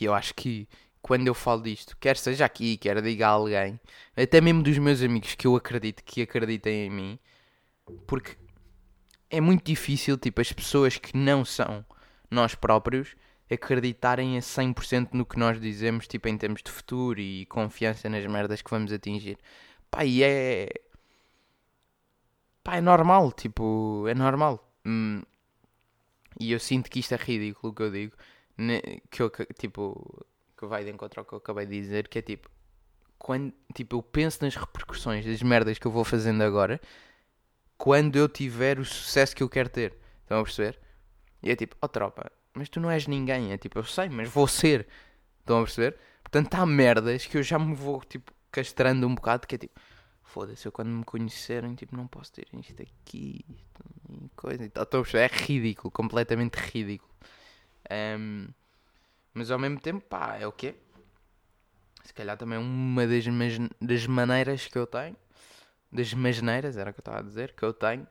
E 0.00 0.04
eu 0.04 0.14
acho 0.14 0.34
que 0.34 0.68
quando 1.00 1.28
eu 1.28 1.34
falo 1.34 1.62
disto, 1.62 1.96
quer 1.98 2.16
seja 2.16 2.44
aqui, 2.44 2.76
quer 2.76 3.00
diga 3.00 3.28
a 3.28 3.30
alguém, 3.30 3.78
até 4.16 4.40
mesmo 4.40 4.62
dos 4.62 4.76
meus 4.76 5.00
amigos 5.02 5.36
que 5.36 5.46
eu 5.46 5.54
acredito 5.54 6.02
que 6.02 6.20
acreditem 6.20 6.86
em 6.86 6.90
mim, 6.90 7.18
porque 8.08 8.36
é 9.30 9.40
muito 9.40 9.64
difícil, 9.64 10.18
tipo, 10.18 10.40
as 10.40 10.52
pessoas 10.52 10.98
que 10.98 11.16
não 11.16 11.44
são 11.44 11.84
nós 12.30 12.54
próprios 12.54 13.16
acreditarem 13.50 14.36
a 14.36 14.40
100% 14.40 15.10
no 15.12 15.24
que 15.24 15.38
nós 15.38 15.60
dizemos, 15.60 16.06
tipo, 16.08 16.28
em 16.28 16.36
termos 16.36 16.62
de 16.62 16.70
futuro 16.70 17.20
e 17.20 17.46
confiança 17.46 18.08
nas 18.08 18.24
merdas 18.26 18.60
que 18.62 18.70
vamos 18.70 18.92
atingir. 18.92 19.38
Pá, 19.90 20.04
e 20.04 20.22
é. 20.22 20.68
Pá, 22.62 22.76
é 22.76 22.80
normal, 22.80 23.32
tipo, 23.32 24.06
é 24.08 24.14
normal. 24.14 24.68
Hum, 24.84 25.22
e 26.38 26.52
eu 26.52 26.58
sinto 26.60 26.90
que 26.90 27.00
isto 27.00 27.14
é 27.14 27.16
ridículo, 27.16 27.72
o 27.72 27.74
que 27.74 27.82
eu 27.82 27.90
digo. 27.90 28.16
Que 29.10 29.22
eu, 29.22 29.30
tipo, 29.58 30.26
que 30.56 30.66
vai 30.66 30.84
de 30.84 30.90
encontro 30.90 31.20
ao 31.20 31.26
que 31.26 31.34
eu 31.34 31.38
acabei 31.38 31.66
de 31.66 31.80
dizer, 31.80 32.08
que 32.08 32.18
é 32.18 32.22
tipo, 32.22 32.50
quando, 33.18 33.52
tipo, 33.74 33.96
eu 33.96 34.02
penso 34.02 34.44
nas 34.44 34.56
repercussões 34.56 35.24
das 35.24 35.42
merdas 35.42 35.78
que 35.78 35.86
eu 35.86 35.90
vou 35.92 36.04
fazendo 36.04 36.42
agora, 36.42 36.80
quando 37.78 38.16
eu 38.16 38.28
tiver 38.28 38.78
o 38.78 38.84
sucesso 38.84 39.36
que 39.36 39.42
eu 39.42 39.48
quero 39.48 39.68
ter. 39.68 39.94
Estão 40.22 40.40
a 40.40 40.42
perceber? 40.42 40.78
E 41.46 41.50
é 41.50 41.54
tipo, 41.54 41.76
oh 41.80 41.86
tropa, 41.86 42.30
mas 42.52 42.68
tu 42.68 42.80
não 42.80 42.90
és 42.90 43.06
ninguém. 43.06 43.52
É 43.52 43.58
tipo, 43.58 43.78
eu 43.78 43.84
sei, 43.84 44.08
mas 44.08 44.28
vou 44.28 44.48
ser. 44.48 44.88
Estão 45.40 45.60
a 45.60 45.62
perceber? 45.62 45.96
Portanto, 46.24 46.54
há 46.54 46.66
merdas 46.66 47.24
que 47.24 47.38
eu 47.38 47.42
já 47.42 47.56
me 47.56 47.72
vou, 47.72 48.00
tipo, 48.00 48.32
castrando 48.50 49.06
um 49.06 49.14
bocado, 49.14 49.46
que 49.46 49.54
é 49.54 49.58
tipo, 49.58 49.80
foda-se, 50.24 50.66
eu 50.66 50.72
quando 50.72 50.88
me 50.88 51.04
conhecerem, 51.04 51.76
tipo, 51.76 51.96
não 51.96 52.08
posso 52.08 52.32
ter 52.32 52.48
isto 52.52 52.82
aqui, 52.82 53.44
e 54.08 54.28
coisa 54.34 54.64
e 54.64 54.68
tal. 54.68 54.84
É 55.14 55.26
ridículo, 55.28 55.88
completamente 55.90 56.56
ridículo. 56.56 57.14
Um, 58.18 58.48
mas 59.32 59.52
ao 59.52 59.58
mesmo 59.58 59.78
tempo, 59.78 60.00
pá, 60.00 60.36
é 60.36 60.48
o 60.48 60.52
quê? 60.52 60.74
Se 62.04 62.12
calhar 62.12 62.36
também 62.36 62.58
uma 62.58 63.06
das, 63.06 63.24
das 63.80 64.06
maneiras 64.06 64.66
que 64.66 64.76
eu 64.76 64.86
tenho, 64.86 65.16
das 65.92 66.12
maneiras, 66.12 66.76
era 66.76 66.90
o 66.90 66.92
que 66.92 66.98
eu 66.98 67.02
estava 67.02 67.18
a 67.20 67.22
dizer, 67.22 67.54
que 67.54 67.62
eu 67.62 67.72
tenho 67.72 68.06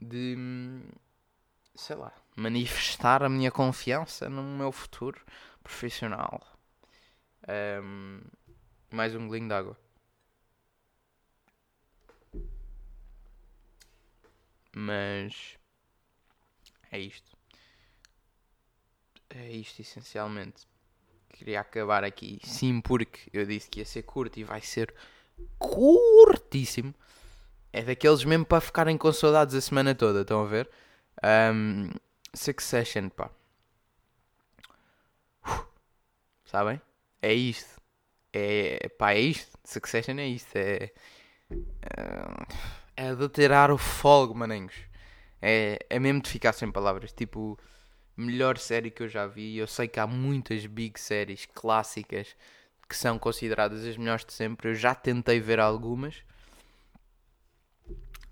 de, 0.00 0.36
sei 1.76 1.94
lá, 1.94 2.12
manifestar 2.36 3.22
a 3.22 3.28
minha 3.28 3.50
confiança 3.50 4.28
no 4.28 4.42
meu 4.42 4.72
futuro 4.72 5.20
profissional. 5.62 6.40
Um, 7.82 8.20
mais 8.90 9.14
um 9.14 9.26
golinho 9.26 9.48
d'água. 9.48 9.76
Mas 14.74 15.58
é 16.90 16.98
isto. 16.98 17.36
É 19.30 19.50
isto 19.50 19.80
essencialmente. 19.80 20.66
Queria 21.28 21.60
acabar 21.60 22.04
aqui. 22.04 22.38
Sim, 22.44 22.80
porque 22.80 23.30
eu 23.32 23.46
disse 23.46 23.68
que 23.68 23.80
ia 23.80 23.84
ser 23.84 24.02
curto 24.02 24.38
e 24.38 24.44
vai 24.44 24.60
ser 24.60 24.94
curtíssimo. 25.58 26.94
É 27.72 27.82
daqueles 27.82 28.24
mesmo 28.24 28.44
para 28.44 28.60
ficarem 28.60 28.98
com 28.98 29.10
saudades 29.12 29.54
a 29.54 29.60
semana 29.60 29.94
toda, 29.94 30.20
estão 30.20 30.42
a 30.42 30.46
ver? 30.46 30.70
Um, 31.24 31.90
Succession, 32.34 33.08
pá. 33.10 33.30
sabem? 36.52 36.80
É 37.20 37.32
isto. 37.32 37.80
É, 38.32 38.88
pá, 38.98 39.12
é 39.12 39.20
isto. 39.20 39.58
Succession 39.64 40.18
é 40.18 40.26
isto. 40.28 40.54
É, 40.56 40.92
é, 42.96 43.14
de 43.14 43.28
tirar 43.28 43.70
o 43.70 43.78
fogo, 43.78 44.34
maninhos. 44.34 44.74
É, 45.40 45.78
é 45.88 45.98
mesmo 45.98 46.20
de 46.20 46.30
ficar 46.30 46.52
sem 46.52 46.70
palavras. 46.70 47.12
Tipo, 47.12 47.58
melhor 48.16 48.58
série 48.58 48.90
que 48.90 49.02
eu 49.02 49.08
já 49.08 49.26
vi. 49.26 49.56
Eu 49.56 49.66
sei 49.66 49.88
que 49.88 50.00
há 50.00 50.06
muitas 50.06 50.66
big 50.66 51.00
séries 51.00 51.46
clássicas 51.46 52.36
que 52.88 52.96
são 52.96 53.18
consideradas 53.18 53.84
as 53.84 53.96
melhores 53.96 54.24
de 54.24 54.32
sempre. 54.32 54.68
Eu 54.70 54.74
já 54.74 54.94
tentei 54.94 55.40
ver 55.40 55.60
algumas. 55.60 56.22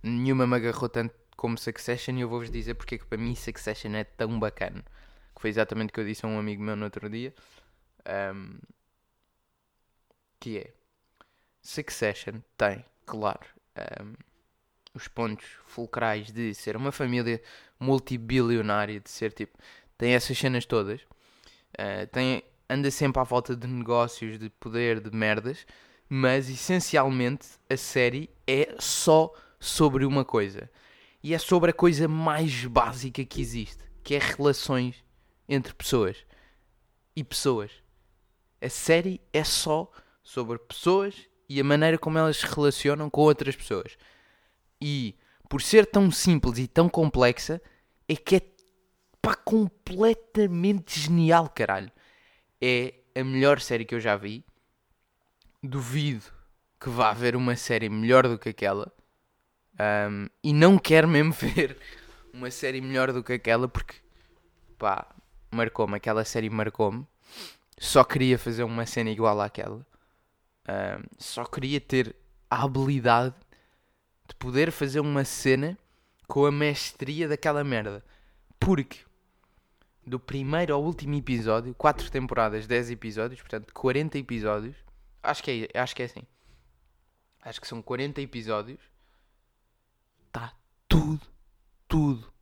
Nenhuma 0.03 0.47
me 0.47 0.57
agarrou 0.57 0.89
tanto 0.89 1.15
como 1.41 1.57
Succession 1.57 2.19
e 2.19 2.21
eu 2.21 2.29
vou-vos 2.29 2.51
dizer 2.51 2.75
porque 2.75 2.97
é 2.97 2.99
que 2.99 3.07
para 3.07 3.17
mim 3.17 3.35
Succession 3.35 3.95
é 3.95 4.05
tão 4.05 4.39
bacana. 4.39 4.85
Que 5.35 5.41
foi 5.41 5.49
exatamente 5.49 5.89
o 5.89 5.93
que 5.95 6.01
eu 6.01 6.05
disse 6.05 6.27
a 6.27 6.29
um 6.29 6.39
amigo 6.39 6.63
meu 6.63 6.77
no 6.77 6.85
outro 6.85 7.09
dia. 7.09 7.35
Um, 8.35 8.59
que 10.39 10.59
é 10.59 10.75
Succession 11.63 12.43
tem, 12.59 12.85
claro, 13.07 13.47
um, 14.03 14.13
os 14.93 15.09
pontos 15.09 15.47
fulcrais 15.65 16.31
de 16.31 16.53
ser 16.53 16.77
uma 16.77 16.93
família 16.93 17.41
multibilionária, 17.79 19.01
de 19.01 19.09
ser 19.09 19.33
tipo, 19.33 19.57
tem 19.97 20.13
essas 20.13 20.37
cenas 20.37 20.67
todas, 20.67 21.01
uh, 21.01 22.07
tem, 22.13 22.45
anda 22.69 22.91
sempre 22.91 23.19
à 23.19 23.25
volta 23.25 23.57
de 23.57 23.67
negócios, 23.67 24.39
de 24.39 24.51
poder, 24.51 25.01
de 25.01 25.11
merdas, 25.11 25.67
mas 26.07 26.51
essencialmente 26.51 27.49
a 27.71 27.79
série 27.79 28.29
é 28.47 28.75
só 28.79 29.33
sobre 29.59 30.05
uma 30.05 30.23
coisa. 30.23 30.69
E 31.23 31.35
é 31.35 31.39
sobre 31.39 31.71
a 31.71 31.75
coisa 31.75 32.09
mais 32.09 32.65
básica 32.65 33.25
que 33.25 33.41
existe, 33.41 33.85
que 34.03 34.15
é 34.15 34.19
relações 34.19 35.05
entre 35.49 35.75
pessoas 35.75 36.17
e 37.15 37.23
pessoas. 37.23 37.71
A 38.61 38.69
série 38.69 39.21
é 39.33 39.45
só 39.45 39.91
sobre 40.23 40.59
pessoas 40.59 41.15
e 41.49 41.61
a 41.61 41.65
maneira 41.65 41.99
como 41.99 42.17
elas 42.17 42.39
se 42.39 42.47
relacionam 42.47 43.11
com 43.11 43.21
outras 43.21 43.57
pessoas. 43.57 43.97
E 44.81 45.15
por 45.49 45.61
ser 45.61 45.85
tão 45.87 46.11
simples 46.11 46.59
e 46.59 46.69
tão 46.69 46.89
complexa, 46.89 47.61
é 48.09 48.15
que 48.15 48.37
é 48.37 48.43
pá, 49.21 49.35
completamente 49.35 50.99
genial, 50.99 51.49
caralho. 51.49 51.91
É 52.61 52.95
a 53.15 53.25
melhor 53.25 53.61
série 53.61 53.85
que 53.85 53.95
eu 53.95 54.01
já 54.01 54.17
vi. 54.17 54.45
Duvido 55.63 56.25
que 56.81 56.89
vá 56.89 57.11
haver 57.11 57.37
uma 57.37 57.57
série 57.57 57.89
melhor 57.89 58.27
do 58.27 58.39
que 58.39 58.49
aquela. 58.49 58.91
Um, 59.81 60.27
e 60.45 60.53
não 60.53 60.79
quero 60.79 61.09
mesmo 61.09 61.33
ver 61.33 61.79
uma 62.35 62.51
série 62.51 62.81
melhor 62.81 63.13
do 63.13 63.25
que 63.25 63.33
aquela 63.33 63.67
porque, 63.67 63.95
pá, 64.79 65.07
marcou-me. 65.51 65.97
Aquela 65.97 66.25
série 66.25 66.51
marcou-me. 66.51 67.07
Só 67.79 68.05
queria 68.05 68.39
fazer 68.39 68.63
uma 68.63 68.85
cena 68.85 69.11
igual 69.11 69.41
àquela. 69.41 69.87
Um, 70.69 71.03
só 71.19 71.45
queria 71.45 71.81
ter 71.81 72.15
a 72.51 72.65
habilidade 72.65 73.35
de 74.29 74.35
poder 74.35 74.71
fazer 74.71 75.01
uma 75.01 75.25
cena 75.25 75.79
com 76.29 76.45
a 76.45 76.53
mestria 76.53 77.27
daquela 77.27 77.65
merda. 77.65 78.05
Porque 78.59 78.99
do 80.07 80.19
primeiro 80.19 80.75
ao 80.75 80.83
último 80.83 81.15
episódio, 81.15 81.75
4 81.75 82.11
temporadas, 82.11 82.67
10 82.67 82.91
episódios, 82.91 83.41
portanto 83.41 83.73
40 83.73 84.19
episódios, 84.19 84.77
acho 85.23 85.43
que 85.43 85.69
é, 85.73 85.81
acho 85.81 85.95
que 85.95 86.03
é 86.03 86.05
assim. 86.05 86.23
Acho 87.43 87.61
que 87.61 87.67
são 87.67 87.81
40 87.81 88.21
episódios. 88.21 88.90
Tudo, 90.91 91.21
tudo, 91.87 92.33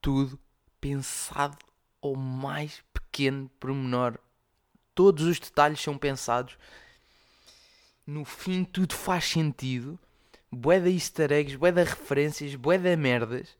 tudo 0.00 0.38
pensado 0.80 1.58
ao 2.00 2.16
mais 2.16 2.82
pequeno 2.90 3.50
pormenor. 3.60 4.18
Todos 4.94 5.26
os 5.26 5.38
detalhes 5.38 5.78
são 5.78 5.98
pensados. 5.98 6.56
No 8.06 8.24
fim 8.24 8.64
tudo 8.64 8.94
faz 8.94 9.26
sentido 9.26 9.98
bué 10.50 10.80
de 10.80 10.88
easter 10.88 11.30
eggs, 11.32 11.54
bué 11.54 11.70
de 11.70 11.84
referências, 11.84 12.54
bué 12.54 12.78
de 12.78 12.96
merdas. 12.96 13.54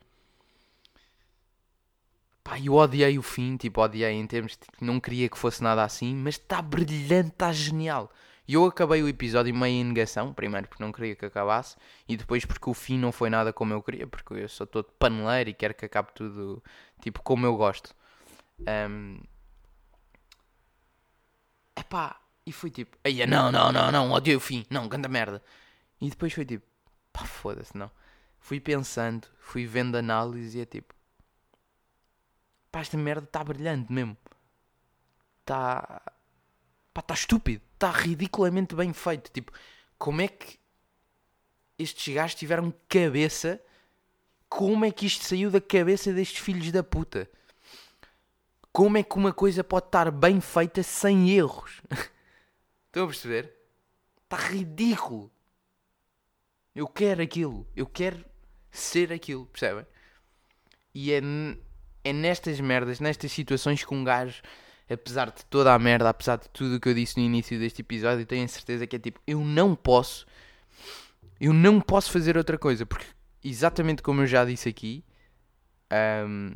Pá, 2.42 2.58
eu 2.58 2.72
odiei 2.72 3.18
o 3.18 3.22
fim, 3.22 3.58
tipo, 3.58 3.82
odiei 3.82 4.14
em 4.14 4.26
termos 4.26 4.52
de 4.52 4.66
que 4.66 4.82
não 4.82 4.98
queria 4.98 5.28
que 5.28 5.36
fosse 5.36 5.62
nada 5.62 5.84
assim, 5.84 6.14
mas 6.14 6.36
está 6.36 6.62
brilhante, 6.62 7.32
está 7.32 7.52
genial. 7.52 8.10
E 8.46 8.54
eu 8.54 8.64
acabei 8.64 9.02
o 9.02 9.08
episódio 9.08 9.54
meio 9.54 9.80
em 9.80 9.84
negação, 9.84 10.34
primeiro 10.34 10.66
porque 10.66 10.82
não 10.82 10.90
queria 10.90 11.14
que 11.14 11.24
acabasse, 11.24 11.76
e 12.08 12.16
depois 12.16 12.44
porque 12.44 12.68
o 12.68 12.74
fim 12.74 12.98
não 12.98 13.12
foi 13.12 13.30
nada 13.30 13.52
como 13.52 13.72
eu 13.72 13.82
queria, 13.82 14.06
porque 14.06 14.34
eu 14.34 14.48
sou 14.48 14.66
todo 14.66 14.86
paneleiro 14.98 15.50
e 15.50 15.54
quero 15.54 15.74
que 15.74 15.84
acabe 15.84 16.12
tudo, 16.12 16.62
tipo, 17.00 17.22
como 17.22 17.46
eu 17.46 17.56
gosto. 17.56 17.94
Um... 18.60 19.20
Epá, 21.76 22.20
e 22.44 22.52
foi 22.52 22.70
tipo, 22.70 22.96
aí 23.04 23.24
não, 23.26 23.52
não, 23.52 23.72
não, 23.72 23.92
não, 23.92 24.10
odiei 24.12 24.36
o 24.36 24.40
fim, 24.40 24.66
não, 24.68 24.88
ganda 24.88 25.08
merda. 25.08 25.42
E 26.00 26.10
depois 26.10 26.32
foi 26.32 26.44
tipo, 26.44 26.66
pá, 27.12 27.24
foda-se, 27.24 27.76
não. 27.76 27.90
Fui 28.40 28.60
pensando, 28.60 29.28
fui 29.38 29.66
vendo 29.66 29.96
análise 29.96 30.58
e 30.58 30.62
é 30.62 30.66
tipo, 30.66 30.92
pá, 32.72 32.80
esta 32.80 32.96
merda 32.96 33.24
está 33.24 33.44
brilhante 33.44 33.92
mesmo. 33.92 34.16
Está, 35.40 36.02
pá, 36.92 37.00
está 37.00 37.14
estúpido, 37.14 37.62
está 37.74 37.90
ridiculamente 37.90 38.74
bem 38.74 38.92
feito. 38.92 39.30
Tipo, 39.30 39.52
como 39.98 40.20
é 40.20 40.28
que 40.28 40.58
estes 41.78 42.14
gajos 42.14 42.34
tiveram 42.34 42.72
cabeça? 42.88 43.60
Como 44.48 44.84
é 44.84 44.90
que 44.90 45.06
isto 45.06 45.24
saiu 45.24 45.50
da 45.50 45.60
cabeça 45.60 46.12
destes 46.12 46.42
filhos 46.42 46.70
da 46.70 46.82
puta? 46.82 47.28
Como 48.72 48.96
é 48.96 49.02
que 49.02 49.16
uma 49.16 49.32
coisa 49.32 49.62
pode 49.62 49.86
estar 49.86 50.10
bem 50.10 50.40
feita 50.40 50.82
sem 50.82 51.30
erros? 51.30 51.82
Estão 52.86 53.04
a 53.04 53.06
perceber? 53.06 53.54
Está 54.24 54.36
ridículo. 54.36 55.30
Eu 56.74 56.86
quero 56.86 57.22
aquilo. 57.22 57.66
Eu 57.76 57.86
quero 57.86 58.24
ser 58.70 59.12
aquilo, 59.12 59.46
percebem? 59.46 59.86
E 60.94 61.12
é, 61.12 61.20
é 62.04 62.12
nestas 62.12 62.60
merdas, 62.60 63.00
nestas 63.00 63.32
situações 63.32 63.84
que 63.84 63.94
um 63.94 64.04
gajo, 64.04 64.42
apesar 64.88 65.30
de 65.30 65.44
toda 65.46 65.72
a 65.74 65.78
merda, 65.78 66.08
apesar 66.08 66.36
de 66.36 66.48
tudo 66.50 66.76
o 66.76 66.80
que 66.80 66.88
eu 66.88 66.94
disse 66.94 67.18
no 67.18 67.24
início 67.24 67.58
deste 67.58 67.80
episódio, 67.80 68.26
tenho 68.26 68.44
a 68.44 68.48
certeza 68.48 68.86
que 68.86 68.96
é 68.96 68.98
tipo, 68.98 69.20
eu 69.26 69.40
não 69.40 69.74
posso, 69.74 70.26
eu 71.40 71.52
não 71.52 71.80
posso 71.80 72.10
fazer 72.10 72.36
outra 72.36 72.58
coisa, 72.58 72.84
porque 72.86 73.06
exatamente 73.42 74.02
como 74.02 74.22
eu 74.22 74.26
já 74.26 74.44
disse 74.44 74.68
aqui, 74.68 75.04
um, 76.26 76.54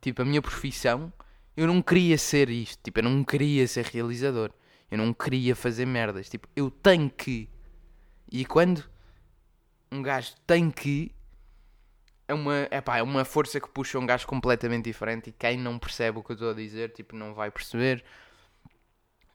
tipo, 0.00 0.22
a 0.22 0.24
minha 0.24 0.42
profissão, 0.42 1.12
eu 1.56 1.66
não 1.66 1.82
queria 1.82 2.16
ser 2.18 2.48
isto, 2.50 2.80
tipo, 2.82 2.98
eu 3.00 3.04
não 3.04 3.24
queria 3.24 3.66
ser 3.66 3.84
realizador, 3.86 4.50
eu 4.90 4.98
não 4.98 5.12
queria 5.12 5.54
fazer 5.54 5.86
merdas, 5.86 6.28
tipo, 6.28 6.48
eu 6.56 6.70
tenho 6.70 7.10
que. 7.10 7.48
E 8.30 8.44
quando 8.44 8.84
um 9.90 10.02
gajo 10.02 10.34
tem 10.46 10.70
que. 10.70 11.12
É 12.30 12.34
uma, 12.34 12.68
epá, 12.70 12.98
é 12.98 13.02
uma 13.02 13.24
força 13.24 13.60
que 13.60 13.68
puxa 13.68 13.98
um 13.98 14.06
gajo 14.06 14.24
completamente 14.24 14.84
diferente 14.84 15.30
e 15.30 15.32
quem 15.32 15.58
não 15.58 15.80
percebe 15.80 16.18
o 16.18 16.22
que 16.22 16.30
eu 16.30 16.34
estou 16.34 16.50
a 16.50 16.54
dizer, 16.54 16.92
tipo, 16.92 17.16
não 17.16 17.34
vai 17.34 17.50
perceber. 17.50 18.04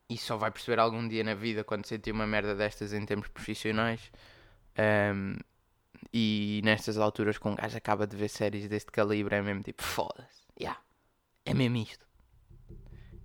E 0.10 0.17
só 0.17 0.38
vai 0.38 0.49
perceber 0.49 0.79
algum 0.79 1.05
dia 1.05 1.21
na 1.21 1.34
vida 1.34 1.62
quando 1.63 1.86
sentir 1.86 2.12
uma 2.12 2.25
merda 2.25 2.55
destas 2.55 2.93
em 2.93 3.05
termos 3.05 3.27
profissionais. 3.27 3.99
Um, 5.13 5.36
e 6.13 6.62
nestas 6.63 6.97
alturas, 6.97 7.38
com 7.38 7.51
um 7.51 7.55
gajo 7.55 7.75
acaba 7.77 8.08
de 8.08 8.15
ver 8.15 8.29
séries 8.29 8.69
deste 8.69 8.93
calibre, 8.93 9.36
é 9.36 9.41
mesmo 9.41 9.62
tipo, 9.62 9.84
foda-se. 9.84 10.45
Yeah. 10.58 10.79
É 11.45 11.53
mesmo 11.53 11.75
isto. 11.75 12.05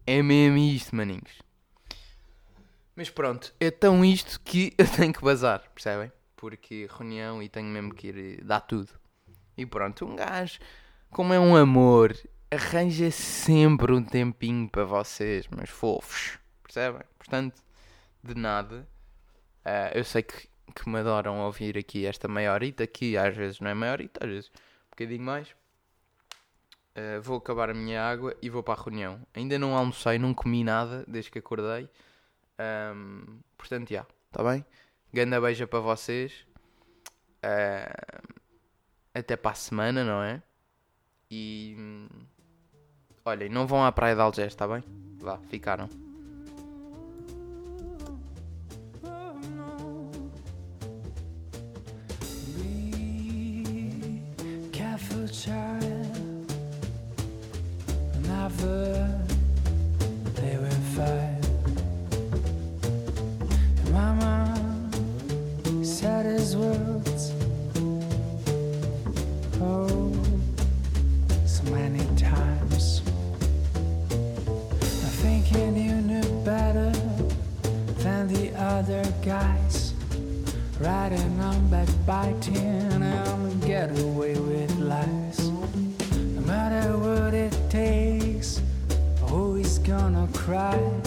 É 0.04 0.20
mesmo 0.20 0.58
isto, 0.58 0.96
maninhos. 0.96 1.42
Mas 2.96 3.08
pronto, 3.08 3.54
é 3.60 3.70
tão 3.70 4.04
isto 4.04 4.40
que 4.40 4.74
eu 4.78 4.88
tenho 4.88 5.12
que 5.12 5.22
bazar, 5.22 5.70
percebem? 5.72 6.10
porque 6.40 6.88
reunião 6.90 7.42
e 7.42 7.50
tenho 7.50 7.68
mesmo 7.68 7.94
que 7.94 8.08
ir 8.08 8.42
dar 8.42 8.60
tudo. 8.62 8.88
E 9.60 9.66
pronto, 9.66 10.06
um 10.06 10.16
gajo, 10.16 10.58
como 11.10 11.34
é 11.34 11.38
um 11.38 11.54
amor, 11.54 12.16
arranja 12.50 13.10
sempre 13.10 13.92
um 13.92 14.02
tempinho 14.02 14.66
para 14.66 14.84
vocês, 14.84 15.46
meus 15.48 15.68
fofos, 15.68 16.38
percebem? 16.62 17.02
Portanto, 17.18 17.62
de 18.24 18.34
nada. 18.34 18.88
Uh, 19.62 19.98
eu 19.98 20.02
sei 20.02 20.22
que, 20.22 20.48
que 20.74 20.88
me 20.88 20.98
adoram 20.98 21.40
ouvir 21.40 21.76
aqui 21.76 22.06
esta 22.06 22.26
meia 22.26 22.54
horita, 22.54 22.86
que 22.86 23.18
às 23.18 23.36
vezes 23.36 23.60
não 23.60 23.68
é 23.68 23.74
meia 23.74 23.92
horita, 23.92 24.24
às 24.24 24.30
vezes 24.30 24.50
um 24.86 24.90
bocadinho 24.92 25.24
mais. 25.24 25.50
Uh, 26.96 27.20
vou 27.20 27.36
acabar 27.36 27.68
a 27.68 27.74
minha 27.74 28.02
água 28.02 28.34
e 28.40 28.48
vou 28.48 28.62
para 28.62 28.80
a 28.80 28.82
reunião. 28.82 29.20
Ainda 29.34 29.58
não 29.58 29.76
almocei, 29.76 30.18
não 30.18 30.32
comi 30.32 30.64
nada 30.64 31.04
desde 31.06 31.30
que 31.30 31.38
acordei. 31.38 31.86
Um, 32.58 33.40
portanto, 33.58 33.90
já, 33.90 34.06
está 34.24 34.42
bem? 34.42 34.64
Ganda 35.12 35.38
beija 35.38 35.66
para 35.66 35.80
vocês. 35.80 36.46
Uh, 37.44 38.39
até 39.14 39.36
para 39.36 39.52
a 39.52 39.54
semana, 39.54 40.04
não 40.04 40.22
é? 40.22 40.42
E. 41.30 41.76
Olhem, 43.24 43.48
não 43.48 43.66
vão 43.66 43.84
à 43.84 43.92
praia 43.92 44.14
de 44.14 44.20
Algés, 44.20 44.48
está 44.48 44.66
bem? 44.66 44.82
Vá, 45.18 45.38
ficaram. 45.48 45.88
Never 58.22 59.10
fine. 60.94 61.40
his 66.40 66.56
words. 66.56 66.89
Guys. 79.22 79.92
Riding 80.78 81.40
on 81.40 81.68
backbiting 81.68 82.56
and 82.56 83.62
get 83.62 83.90
away 84.00 84.34
with 84.34 84.74
lies. 84.78 85.48
No 86.34 86.40
matter 86.42 86.96
what 86.96 87.34
it 87.34 87.54
takes, 87.68 88.62
always 89.30 89.78
gonna 89.78 90.26
cry. 90.32 90.99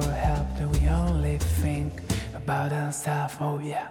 for 0.00 0.10
help, 0.10 0.46
do 0.58 0.68
we 0.68 0.88
only 0.88 1.38
think 1.38 1.92
about 2.34 2.72
ourselves? 2.72 3.34
Oh, 3.40 3.60
yeah. 3.60 3.86